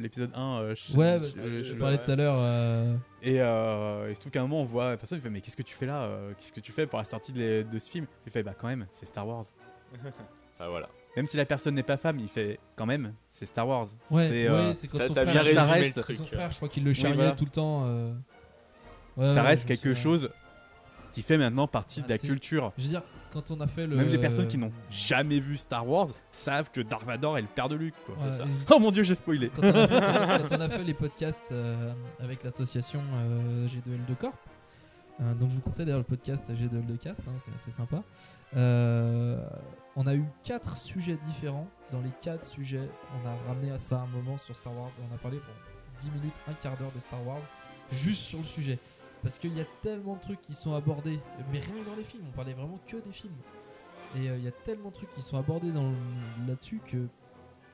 [0.00, 2.34] l'épisode 1 euh, chez- Ouais, bah, je chez- parlais tout à l'heure.
[2.36, 5.40] euh, Et, euh, et surtout qu'à un moment on voit la personne il fait mais
[5.40, 6.08] qu'est-ce que tu fais là
[6.38, 8.06] Qu'est-ce que tu fais pour la sortie de, de ce film?
[8.26, 9.44] Il fait bah quand même c'est Star Wars.
[10.58, 10.88] Enfin, voilà.
[11.16, 13.86] Même si la personne n'est pas femme, il fait quand même c'est Star Wars.
[14.10, 16.16] Ouais, c'est, ouais, euh, c'est quand son frère, bien ça reste- le truc.
[16.16, 17.32] son frère, je crois qu'il le Oui, charriait voilà.
[17.32, 17.84] tout le temps.
[17.86, 18.12] euh.
[19.16, 20.30] Ouais, ça ouais, reste je quelque chose
[21.12, 22.72] qui fait maintenant partie Ah, de la c'est- culture.
[22.78, 23.02] Je veux dire,
[23.32, 23.96] quand on a fait le.
[23.96, 27.48] Même les personnes qui n'ont jamais vu Star Wars savent que Darth Vader est le
[27.48, 27.94] père de Luke.
[28.06, 28.14] Quoi.
[28.16, 28.44] Ouais, ça.
[28.70, 29.50] Oh mon dieu, j'ai spoilé.
[29.54, 34.14] Quand on a fait, quand on a fait les podcasts euh, avec l'association euh, G2L2
[34.20, 34.34] Corp,
[35.20, 38.02] euh, donc je vous conseille d'ailleurs le podcast G2L2 Cast, hein, c'est assez sympa.
[38.56, 39.42] Euh,
[39.96, 41.68] on a eu quatre sujets différents.
[41.90, 42.88] Dans les quatre sujets,
[43.22, 45.54] on a ramené à ça un moment sur Star Wars et on a parlé pour
[46.02, 47.40] 10 minutes, un quart d'heure de Star Wars,
[47.92, 48.78] juste sur le sujet.
[49.22, 51.20] Parce qu'il y a tellement de trucs qui sont abordés,
[51.52, 53.34] mais rien que dans les films, on parlait vraiment que des films.
[54.16, 55.72] Et euh, il y a tellement de trucs qui sont abordés
[56.48, 57.06] là-dessus que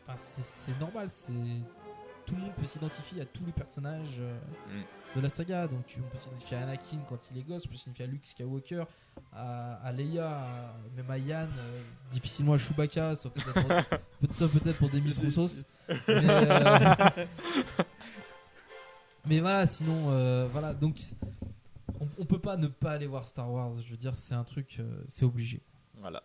[0.07, 1.33] enfin, c'est- normal, c'est
[2.27, 4.37] tout le monde peut s'identifier à tous les personnages euh,
[4.69, 5.17] Mm.
[5.17, 5.67] de la saga.
[5.67, 8.09] Donc tu, on peut s'identifier à Anakin quand il est gosse, on peut s'identifier à
[8.09, 8.85] Luke Skywalker,
[9.33, 11.81] à, à Leia, à- même à Yann, euh,
[12.13, 14.29] difficilement à Chewbacca, sauf peut-être pour,
[14.63, 15.65] peut- pour des microsos.
[15.89, 16.95] Mais, euh,
[19.29, 20.97] Mais voilà, sinon, euh, voilà, donc
[22.01, 23.77] on, on, peut pas ne pas aller voir Star Wars.
[23.77, 25.61] Je veux dire, c'est un truc, euh, c'est obligé.
[25.99, 26.23] Voilà.